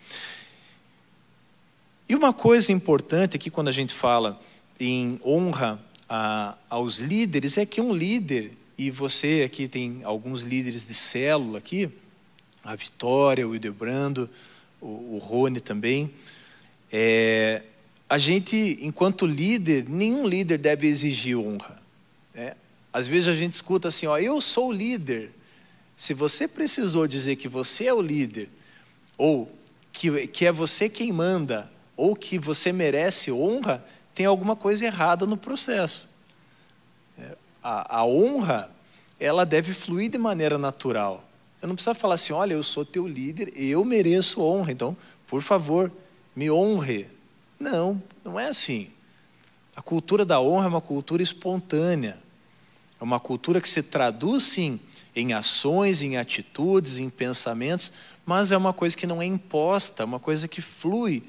E 2.08 2.16
uma 2.16 2.32
coisa 2.32 2.72
importante 2.72 3.36
aqui 3.36 3.50
quando 3.50 3.70
a 3.70 3.72
gente 3.72 3.92
fala 3.92 4.40
em 4.80 5.20
honra 5.26 5.84
a, 6.08 6.56
aos 6.70 7.00
líderes 7.00 7.58
é 7.58 7.66
que 7.66 7.82
um 7.82 7.92
líder, 7.92 8.52
e 8.78 8.92
você 8.92 9.42
aqui 9.44 9.68
tem 9.68 10.02
alguns 10.04 10.44
líderes 10.44 10.86
de 10.86 10.94
célula 10.94 11.58
aqui, 11.58 11.90
a 12.64 12.76
Vitória, 12.76 13.48
o 13.48 13.56
Ildebrando, 13.56 14.30
o, 14.82 15.16
o 15.16 15.18
Rony 15.18 15.60
também, 15.60 16.14
é, 16.92 17.64
a 18.10 18.18
gente, 18.18 18.78
enquanto 18.82 19.26
líder, 19.26 19.88
nenhum 19.88 20.28
líder 20.28 20.58
deve 20.58 20.88
exigir 20.88 21.38
honra. 21.38 21.80
Né? 22.34 22.56
Às 22.92 23.06
vezes 23.06 23.28
a 23.28 23.36
gente 23.36 23.54
escuta 23.54 23.88
assim, 23.88 24.08
ó, 24.08 24.18
eu 24.18 24.42
sou 24.42 24.70
o 24.70 24.74
líder. 24.74 25.32
Se 25.96 26.14
você 26.14 26.48
precisou 26.48 27.08
dizer 27.08 27.36
que 27.36 27.48
você 27.48 27.86
é 27.86 27.94
o 27.94 28.02
líder, 28.02 28.50
ou 29.18 29.52
que, 29.92 30.28
que 30.28 30.46
é 30.46 30.52
você 30.52 30.90
quem 30.90 31.12
manda, 31.12 31.72
ou 31.96 32.16
que 32.16 32.40
você 32.40 32.72
merece 32.72 33.32
honra, 33.32 33.86
tem 34.16 34.26
alguma 34.26 34.56
coisa 34.56 34.86
errada 34.86 35.26
no 35.26 35.38
processo. 35.38 36.10
É, 37.18 37.36
a, 37.62 37.98
a 37.98 38.06
honra, 38.06 38.74
ela 39.20 39.46
deve 39.46 39.74
fluir 39.74 40.10
de 40.10 40.18
maneira 40.18 40.58
natural. 40.58 41.29
Eu 41.62 41.68
não 41.68 41.76
preciso 41.76 41.96
falar 41.96 42.16
assim, 42.16 42.34
olha, 42.34 42.54
eu 42.54 42.64
sou 42.64 42.86
teu 42.86 43.08
líder, 43.08 43.52
eu 43.56 43.84
mereço 43.84 44.42
honra, 44.42 44.72
então, 44.72 44.96
por 45.28 45.42
favor, 45.42 45.92
me 46.36 46.50
honre. 46.50 47.08
Não, 47.60 48.02
não 48.24 48.40
é 48.40 48.48
assim. 48.48 48.90
A 49.76 49.82
cultura 49.82 50.24
da 50.24 50.40
honra 50.40 50.66
é 50.66 50.70
uma 50.70 50.82
cultura 50.82 51.22
espontânea. 51.22 52.18
É 53.00 53.04
uma 53.04 53.20
cultura 53.20 53.62
que 53.62 53.70
se 53.70 53.84
traduz, 53.84 54.44
sim, 54.44 54.80
em 55.16 55.34
ações, 55.34 56.02
em 56.02 56.18
atitudes, 56.18 56.98
em 56.98 57.10
pensamentos, 57.10 57.92
mas 58.26 58.52
é 58.52 58.58
uma 58.58 58.74
coisa 58.74 58.96
que 58.96 59.08
não 59.08 59.22
é 59.22 59.26
imposta, 59.26 60.04
é 60.04 60.06
uma 60.06 60.20
coisa 60.20 60.48
que 60.48 60.62
flui 60.62 61.24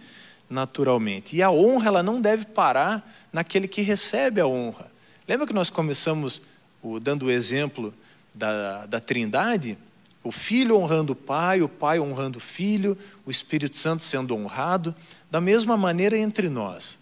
naturalmente. 0.49 1.37
E 1.37 1.43
a 1.43 1.51
honra 1.51 1.89
ela 1.89 2.03
não 2.03 2.21
deve 2.21 2.45
parar 2.45 3.29
naquele 3.33 3.69
que 3.69 3.83
recebe 3.83 4.41
a 4.41 4.47
honra. 4.47 4.91
Lembra 5.27 5.47
que 5.47 5.53
nós 5.53 5.71
começamos 5.71 6.43
o, 6.83 6.99
dando 6.99 7.27
o 7.27 7.31
exemplo 7.31 7.95
da, 8.35 8.87
da 8.87 9.01
Trindade? 9.01 9.79
O 10.23 10.31
filho 10.31 10.77
honrando 10.77 11.13
o 11.15 11.17
pai, 11.17 11.63
o 11.63 11.69
pai 11.69 11.99
honrando 11.99 12.39
o 12.39 12.43
filho, 12.43 12.97
o 13.25 13.31
Espírito 13.31 13.77
Santo 13.77 14.03
sendo 14.03 14.35
honrado, 14.35 14.95
da 15.31 15.41
mesma 15.41 15.77
maneira 15.77 16.17
entre 16.19 16.49
nós. 16.49 16.99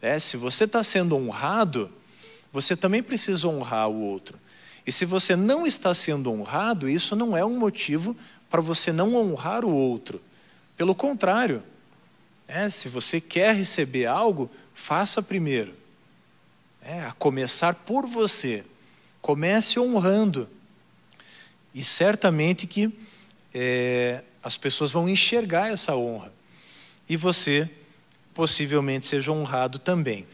É, 0.00 0.18
se 0.18 0.36
você 0.36 0.64
está 0.64 0.82
sendo 0.82 1.16
honrado, 1.16 1.90
você 2.52 2.76
também 2.76 3.02
precisa 3.02 3.48
honrar 3.48 3.88
o 3.88 4.00
outro. 4.00 4.38
E 4.86 4.92
se 4.92 5.04
você 5.04 5.34
não 5.34 5.66
está 5.66 5.92
sendo 5.92 6.30
honrado, 6.30 6.88
isso 6.88 7.16
não 7.16 7.36
é 7.36 7.44
um 7.44 7.58
motivo 7.58 8.16
para 8.48 8.60
você 8.60 8.92
não 8.92 9.16
honrar 9.16 9.64
o 9.64 9.74
outro. 9.74 10.20
Pelo 10.76 10.94
contrário, 10.94 11.62
é, 12.46 12.68
se 12.70 12.88
você 12.88 13.20
quer 13.20 13.54
receber 13.54 14.06
algo, 14.06 14.48
faça 14.72 15.20
primeiro. 15.20 15.74
É, 16.80 17.02
a 17.02 17.12
começar 17.12 17.74
por 17.74 18.06
você. 18.06 18.64
Comece 19.20 19.80
honrando. 19.80 20.48
E 21.76 21.84
certamente 21.84 22.66
que 22.66 22.90
é, 23.54 24.22
as 24.42 24.56
pessoas 24.56 24.90
vão 24.90 25.06
enxergar 25.06 25.70
essa 25.70 25.94
honra. 25.94 26.32
E 27.06 27.18
você 27.18 27.68
possivelmente 28.32 29.06
seja 29.06 29.30
honrado 29.30 29.78
também. 29.78 30.26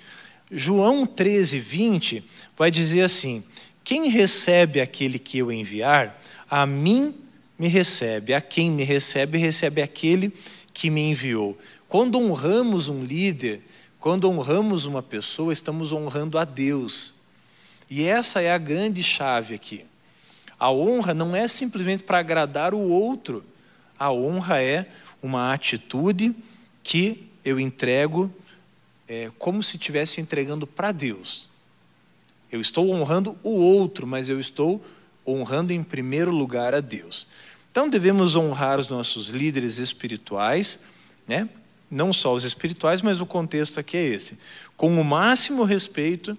João 0.49 1.05
13, 1.05 1.59
20 1.59 2.25
vai 2.57 2.71
dizer 2.71 3.03
assim: 3.03 3.43
Quem 3.83 4.09
recebe 4.09 4.81
aquele 4.81 5.19
que 5.19 5.39
eu 5.39 5.51
enviar, 5.51 6.23
a 6.49 6.65
mim 6.65 7.13
me 7.59 7.67
recebe. 7.67 8.35
A 8.35 8.41
quem 8.41 8.71
me 8.71 8.85
recebe, 8.85 9.37
recebe 9.37 9.83
aquele 9.83 10.33
que 10.73 10.91
me 10.91 11.11
enviou. 11.11 11.59
Quando 11.89 12.21
honramos 12.21 12.87
um 12.87 13.05
líder, 13.05 13.63
quando 13.99 14.31
honramos 14.31 14.85
uma 14.85 15.03
pessoa, 15.03 15.53
estamos 15.53 15.91
honrando 15.91 16.39
a 16.39 16.45
Deus. 16.45 17.15
E 17.91 18.05
essa 18.05 18.41
é 18.41 18.53
a 18.53 18.59
grande 18.59 19.03
chave 19.03 19.57
aqui. 19.57 19.85
A 20.63 20.71
honra 20.71 21.13
não 21.13 21.35
é 21.35 21.49
simplesmente 21.49 22.05
para 22.05 22.19
agradar 22.19 22.73
o 22.73 22.79
outro. 22.79 23.45
A 23.99 24.13
honra 24.13 24.63
é 24.63 24.89
uma 25.21 25.53
atitude 25.53 26.33
que 26.85 27.29
eu 27.45 27.59
entrego 27.59 28.33
é, 29.09 29.29
como 29.41 29.61
se 29.61 29.75
estivesse 29.75 30.21
entregando 30.21 30.65
para 30.65 30.93
Deus. 30.93 31.49
Eu 32.49 32.61
estou 32.61 32.89
honrando 32.93 33.37
o 33.43 33.51
outro, 33.51 34.07
mas 34.07 34.29
eu 34.29 34.39
estou 34.39 34.81
honrando 35.27 35.73
em 35.73 35.83
primeiro 35.83 36.31
lugar 36.31 36.77
a 36.77 36.81
Deus. 36.81 37.27
Então 37.73 37.89
devemos 37.89 38.37
honrar 38.37 38.79
os 38.79 38.89
nossos 38.89 39.31
líderes 39.31 39.79
espirituais, 39.79 40.85
né? 41.27 41.49
não 41.91 42.13
só 42.13 42.33
os 42.33 42.45
espirituais, 42.45 43.03
mas 43.03 43.21
o 43.21 43.27
contexto 43.27 43.81
aqui 43.81 43.97
é 43.97 44.05
esse. 44.05 44.39
Com 44.77 45.01
o 45.01 45.05
máximo 45.05 45.65
respeito, 45.65 46.39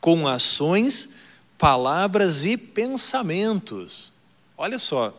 com 0.00 0.26
ações, 0.26 1.10
palavras 1.58 2.44
e 2.44 2.56
pensamentos. 2.56 4.12
Olha 4.56 4.78
só, 4.78 5.18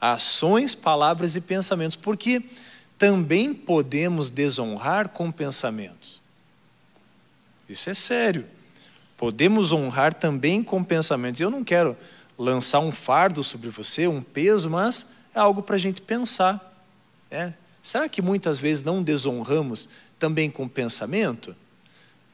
ações, 0.00 0.74
palavras 0.74 1.36
e 1.36 1.40
pensamentos, 1.40 1.96
porque 1.96 2.42
também 2.98 3.52
podemos 3.52 4.30
desonrar 4.30 5.10
com 5.10 5.30
pensamentos. 5.30 6.22
Isso 7.68 7.90
é 7.90 7.94
sério. 7.94 8.46
Podemos 9.16 9.72
honrar 9.72 10.14
também 10.14 10.62
com 10.62 10.84
pensamentos. 10.84 11.40
Eu 11.40 11.50
não 11.50 11.64
quero 11.64 11.96
lançar 12.38 12.80
um 12.80 12.92
fardo 12.92 13.42
sobre 13.42 13.70
você, 13.70 14.06
um 14.06 14.22
peso, 14.22 14.70
mas 14.70 15.08
é 15.34 15.38
algo 15.38 15.62
para 15.62 15.76
a 15.76 15.78
gente 15.78 16.02
pensar. 16.02 16.84
Né? 17.30 17.54
Será 17.82 18.08
que 18.08 18.20
muitas 18.20 18.58
vezes 18.58 18.82
não 18.82 19.02
desonramos 19.02 19.88
também 20.18 20.50
com 20.50 20.68
pensamento? 20.68 21.56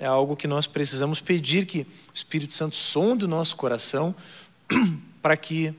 É 0.02 0.06
algo 0.06 0.36
que 0.36 0.48
nós 0.48 0.66
precisamos 0.66 1.20
pedir 1.20 1.64
que 1.64 1.82
o 1.82 1.86
Espírito 2.12 2.52
Santo 2.54 2.74
sonde 2.74 3.24
o 3.24 3.28
nosso 3.28 3.54
coração 3.54 4.12
para 5.22 5.36
que 5.36 5.72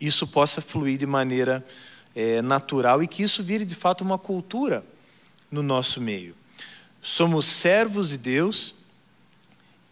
isso 0.00 0.26
possa 0.26 0.62
fluir 0.62 0.96
de 0.96 1.04
maneira 1.04 1.62
é, 2.14 2.40
natural 2.40 3.02
e 3.02 3.06
que 3.06 3.22
isso 3.22 3.42
vire 3.42 3.66
de 3.66 3.74
fato 3.74 4.00
uma 4.02 4.16
cultura 4.16 4.82
no 5.50 5.62
nosso 5.62 6.00
meio. 6.00 6.34
Somos 7.02 7.44
servos 7.44 8.08
de 8.08 8.16
Deus 8.16 8.74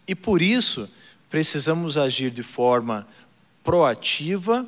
e 0.07 0.15
por 0.15 0.41
isso 0.41 0.89
precisamos 1.29 1.99
agir 1.99 2.31
de 2.31 2.41
forma 2.41 3.07
proativa, 3.63 4.67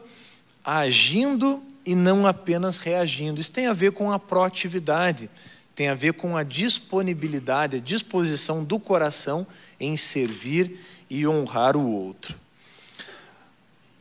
agindo 0.63 1.63
e 1.83 1.95
não 1.95 2.27
apenas 2.27 2.77
reagindo. 2.77 3.41
Isso 3.41 3.51
tem 3.51 3.65
a 3.65 3.73
ver 3.73 3.91
com 3.91 4.11
a 4.11 4.19
proatividade, 4.19 5.31
tem 5.77 5.89
a 5.89 5.93
ver 5.93 6.13
com 6.13 6.35
a 6.35 6.41
disponibilidade, 6.41 7.77
a 7.77 7.79
disposição 7.79 8.63
do 8.63 8.79
coração 8.79 9.45
em 9.79 9.95
servir 9.95 10.83
e 11.07 11.27
honrar 11.27 11.77
o 11.77 11.87
outro. 11.87 12.35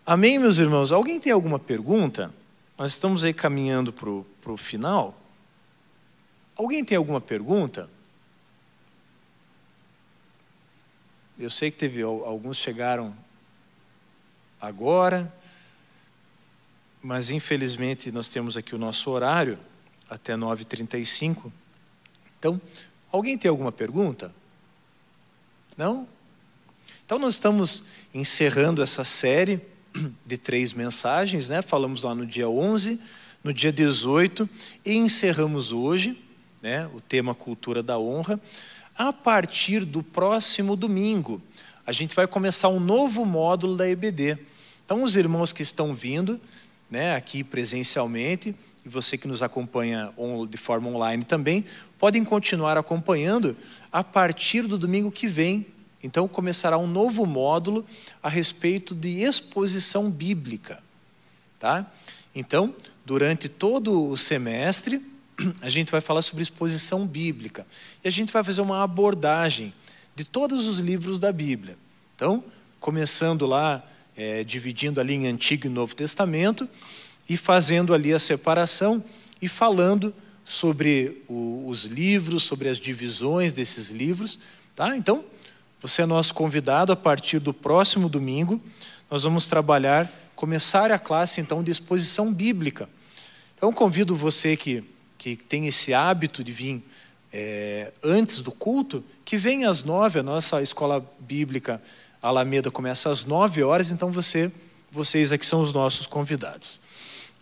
Amém, 0.07 0.39
meus 0.39 0.57
irmãos? 0.57 0.91
Alguém 0.91 1.21
tem 1.21 1.31
alguma 1.31 1.59
pergunta? 1.59 2.33
Nós 2.79 2.93
estamos 2.93 3.25
aí 3.25 3.35
caminhando 3.35 3.93
para 3.93 4.11
o 4.11 4.57
final. 4.57 5.21
Alguém 6.57 6.83
tem 6.83 6.97
alguma 6.97 7.21
pergunta? 7.21 7.91
Eu 11.39 11.51
sei 11.51 11.71
que 11.71 11.77
teve 11.77 12.01
alguns 12.01 12.57
chegaram 12.57 13.15
agora, 14.59 15.31
mas 17.03 17.29
infelizmente 17.29 18.11
nós 18.11 18.29
temos 18.29 18.57
aqui 18.57 18.75
o 18.75 18.79
nosso 18.79 19.11
horário 19.11 19.59
até 20.09 20.33
9h35. 20.33 21.53
Então, 22.47 22.61
alguém 23.11 23.37
tem 23.37 23.49
alguma 23.49 23.73
pergunta? 23.73 24.33
Não? 25.77 26.07
Então 27.05 27.19
nós 27.19 27.35
estamos 27.35 27.85
encerrando 28.15 28.83
essa 28.83 29.03
série 29.03 29.61
de 30.25 30.39
três 30.39 30.73
mensagens, 30.73 31.49
né? 31.49 31.61
Falamos 31.61 32.05
lá 32.05 32.15
no 32.15 32.25
dia 32.25 32.49
11, 32.49 33.01
no 33.43 33.53
dia 33.53 33.73
18 33.73 34.49
e 34.85 34.95
encerramos 34.95 35.73
hoje, 35.73 36.21
né, 36.63 36.89
o 36.95 37.01
tema 37.01 37.35
cultura 37.35 37.83
da 37.83 37.99
honra. 37.99 38.41
A 38.97 39.13
partir 39.13 39.85
do 39.85 40.03
próximo 40.03 40.77
domingo, 40.77 41.43
a 41.85 41.93
gente 41.93 42.15
vai 42.15 42.27
começar 42.27 42.69
um 42.69 42.81
novo 42.81 43.25
módulo 43.25 43.77
da 43.77 43.89
EBD. 43.89 44.39
Então 44.85 45.03
os 45.03 45.17
irmãos 45.17 45.53
que 45.53 45.63
estão 45.63 45.95
vindo, 45.95 46.41
né, 46.89 47.17
aqui 47.17 47.43
presencialmente, 47.43 48.55
e 48.87 48.89
você 48.89 49.19
que 49.19 49.27
nos 49.27 49.43
acompanha 49.43 50.13
de 50.49 50.57
forma 50.57 50.89
online 50.89 51.25
também, 51.25 51.65
podem 51.99 52.25
continuar 52.25 52.79
acompanhando 52.79 53.57
a 53.91 54.05
partir 54.05 54.63
do 54.63 54.79
domingo 54.79 55.11
que 55.11 55.27
vem, 55.27 55.67
então 56.01 56.29
começará 56.29 56.79
um 56.79 56.87
novo 56.87 57.27
módulo 57.27 57.85
a 58.23 58.29
respeito 58.29 58.95
de 58.95 59.23
exposição 59.23 60.09
bíblica, 60.09 60.79
tá? 61.59 61.85
Então, 62.33 62.73
durante 63.05 63.49
todo 63.49 64.09
o 64.09 64.17
semestre, 64.17 65.05
a 65.61 65.69
gente 65.69 65.91
vai 65.91 66.01
falar 66.01 66.23
sobre 66.23 66.45
exposição 66.45 67.05
bíblica 67.05 67.67
e 68.05 68.09
a 68.09 68.13
gente 68.13 68.33
vai 68.33 68.45
fazer 68.45 68.61
uma 68.61 68.85
abordagem 68.85 69.75
de 70.15 70.23
todos 70.23 70.69
os 70.69 70.79
livros 70.79 71.19
da 71.19 71.33
Bíblia. 71.33 71.77
Então, 72.15 72.45
começando 72.79 73.47
lá, 73.47 73.85
é, 74.17 74.45
dividindo 74.45 75.01
ali 75.01 75.15
em 75.15 75.27
Antigo 75.27 75.67
e 75.67 75.71
Novo 75.71 75.93
Testamento 75.93 76.69
e 77.29 77.37
fazendo 77.37 77.93
ali 77.93 78.13
a 78.13 78.19
separação 78.19 79.03
e 79.41 79.49
falando 79.49 80.15
sobre 80.45 81.23
o, 81.29 81.65
os 81.67 81.85
livros, 81.85 82.45
sobre 82.45 82.69
as 82.69 82.79
divisões 82.79 83.53
desses 83.53 83.91
livros, 83.91 84.39
tá? 84.75 84.97
Então, 84.97 85.25
você 85.81 86.03
é 86.03 86.07
nosso 86.07 86.33
convidado 86.33 86.93
a 86.93 86.97
partir 86.97 87.39
do 87.39 87.53
próximo 87.53 88.09
domingo. 88.09 88.61
Nós 89.11 89.25
vamos 89.25 89.47
trabalhar, 89.47 90.11
começar 90.35 90.91
a 90.91 90.99
classe 90.99 91.41
então 91.41 91.63
de 91.63 91.71
exposição 91.71 92.33
bíblica. 92.33 92.89
Então 93.57 93.73
convido 93.73 94.17
você 94.17 94.57
que, 94.57 94.83
que 95.19 95.37
tem 95.37 95.67
esse 95.67 95.93
hábito 95.93 96.43
de 96.43 96.53
vir 96.53 96.83
é, 97.33 97.93
antes 98.03 98.41
do 98.41 98.51
culto, 98.51 99.05
que 99.25 99.37
venha 99.37 99.69
às 99.69 99.83
nove. 99.83 100.19
A 100.19 100.23
nossa 100.23 100.63
escola 100.63 101.05
bíblica 101.21 101.83
Alameda 102.23 102.71
começa 102.71 103.11
às 103.11 103.25
nove 103.25 103.63
horas, 103.63 103.91
então 103.91 104.11
você, 104.11 104.51
vocês 104.91 105.31
aqui 105.31 105.45
são 105.45 105.61
os 105.61 105.73
nossos 105.73 106.07
convidados. 106.07 106.81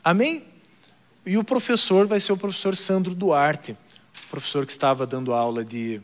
Amém? 0.05 0.45
E 1.25 1.39
o 1.39 1.43
professor 1.43 2.07
vai 2.07 2.21
ser 2.21 2.33
o 2.33 2.37
professor 2.37 2.77
Sandro 2.77 3.15
Duarte, 3.15 3.75
professor 4.29 4.67
que 4.67 4.73
estava 4.73 5.07
dando 5.07 5.33
aula 5.33 5.65
de, 5.65 5.99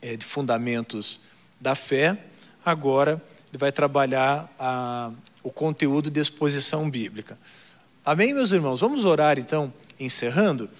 é, 0.00 0.16
de 0.16 0.24
fundamentos 0.24 1.20
da 1.60 1.74
fé, 1.74 2.16
agora 2.64 3.22
ele 3.50 3.58
vai 3.58 3.70
trabalhar 3.70 4.50
a, 4.58 5.10
o 5.42 5.50
conteúdo 5.50 6.10
de 6.10 6.20
exposição 6.20 6.88
bíblica. 6.88 7.38
Amém, 8.02 8.32
meus 8.32 8.50
irmãos? 8.50 8.80
Vamos 8.80 9.04
orar 9.04 9.38
então, 9.38 9.70
encerrando. 10.00 10.70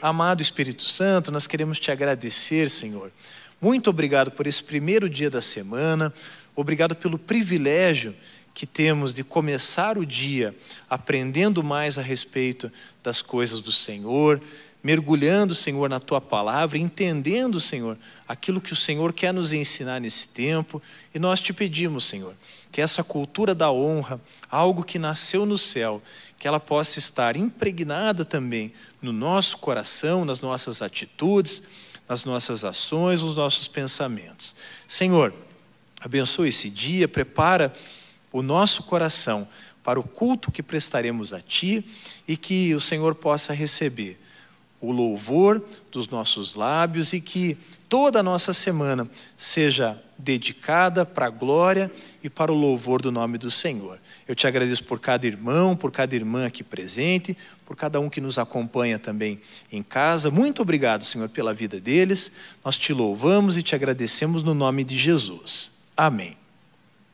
Amado 0.00 0.40
Espírito 0.40 0.84
Santo, 0.84 1.32
nós 1.32 1.48
queremos 1.48 1.80
te 1.80 1.90
agradecer, 1.90 2.70
Senhor. 2.70 3.10
Muito 3.60 3.90
obrigado 3.90 4.30
por 4.30 4.46
esse 4.46 4.62
primeiro 4.62 5.10
dia 5.10 5.28
da 5.28 5.42
semana, 5.42 6.14
obrigado 6.54 6.94
pelo 6.94 7.18
privilégio 7.18 8.14
que 8.54 8.66
temos 8.66 9.14
de 9.14 9.24
começar 9.24 9.96
o 9.96 10.04
dia 10.04 10.54
aprendendo 10.88 11.62
mais 11.62 11.98
a 11.98 12.02
respeito 12.02 12.70
das 13.02 13.22
coisas 13.22 13.60
do 13.60 13.72
Senhor, 13.72 14.40
mergulhando, 14.82 15.54
Senhor, 15.54 15.88
na 15.88 16.00
tua 16.00 16.20
palavra, 16.20 16.78
entendendo, 16.78 17.60
Senhor, 17.60 17.98
aquilo 18.26 18.60
que 18.60 18.72
o 18.72 18.76
Senhor 18.76 19.12
quer 19.12 19.32
nos 19.32 19.52
ensinar 19.52 20.00
nesse 20.00 20.28
tempo. 20.28 20.82
E 21.14 21.18
nós 21.18 21.40
te 21.40 21.52
pedimos, 21.52 22.04
Senhor, 22.04 22.34
que 22.72 22.80
essa 22.80 23.04
cultura 23.04 23.54
da 23.54 23.70
honra, 23.70 24.20
algo 24.50 24.84
que 24.84 24.98
nasceu 24.98 25.44
no 25.44 25.58
céu, 25.58 26.02
que 26.38 26.48
ela 26.48 26.58
possa 26.58 26.98
estar 26.98 27.36
impregnada 27.36 28.24
também 28.24 28.72
no 29.02 29.12
nosso 29.12 29.58
coração, 29.58 30.24
nas 30.24 30.40
nossas 30.40 30.80
atitudes, 30.80 31.62
nas 32.08 32.24
nossas 32.24 32.64
ações, 32.64 33.22
nos 33.22 33.36
nossos 33.36 33.68
pensamentos. 33.68 34.56
Senhor, 34.88 35.32
abençoe 36.00 36.48
esse 36.48 36.70
dia, 36.70 37.06
prepara 37.06 37.72
o 38.32 38.42
nosso 38.42 38.84
coração 38.84 39.46
para 39.82 39.98
o 39.98 40.04
culto 40.04 40.52
que 40.52 40.62
prestaremos 40.62 41.32
a 41.32 41.40
Ti 41.40 41.84
e 42.28 42.36
que 42.36 42.74
o 42.74 42.80
Senhor 42.80 43.14
possa 43.14 43.52
receber 43.52 44.20
o 44.80 44.92
louvor 44.92 45.62
dos 45.90 46.08
nossos 46.08 46.54
lábios 46.54 47.12
e 47.12 47.20
que 47.20 47.56
toda 47.88 48.20
a 48.20 48.22
nossa 48.22 48.52
semana 48.52 49.08
seja 49.36 50.00
dedicada 50.16 51.04
para 51.04 51.26
a 51.26 51.30
glória 51.30 51.90
e 52.22 52.30
para 52.30 52.52
o 52.52 52.54
louvor 52.54 53.02
do 53.02 53.10
nome 53.10 53.36
do 53.36 53.50
Senhor. 53.50 54.00
Eu 54.28 54.34
te 54.34 54.46
agradeço 54.46 54.84
por 54.84 55.00
cada 55.00 55.26
irmão, 55.26 55.74
por 55.74 55.90
cada 55.90 56.14
irmã 56.14 56.46
aqui 56.46 56.62
presente, 56.62 57.36
por 57.66 57.76
cada 57.76 57.98
um 58.00 58.08
que 58.08 58.20
nos 58.20 58.38
acompanha 58.38 58.98
também 58.98 59.40
em 59.72 59.82
casa. 59.82 60.30
Muito 60.30 60.62
obrigado, 60.62 61.04
Senhor, 61.04 61.28
pela 61.28 61.52
vida 61.52 61.80
deles. 61.80 62.32
Nós 62.64 62.78
te 62.78 62.92
louvamos 62.92 63.56
e 63.56 63.62
te 63.62 63.74
agradecemos 63.74 64.42
no 64.42 64.54
nome 64.54 64.84
de 64.84 64.96
Jesus. 64.96 65.72
Amém. 65.96 66.39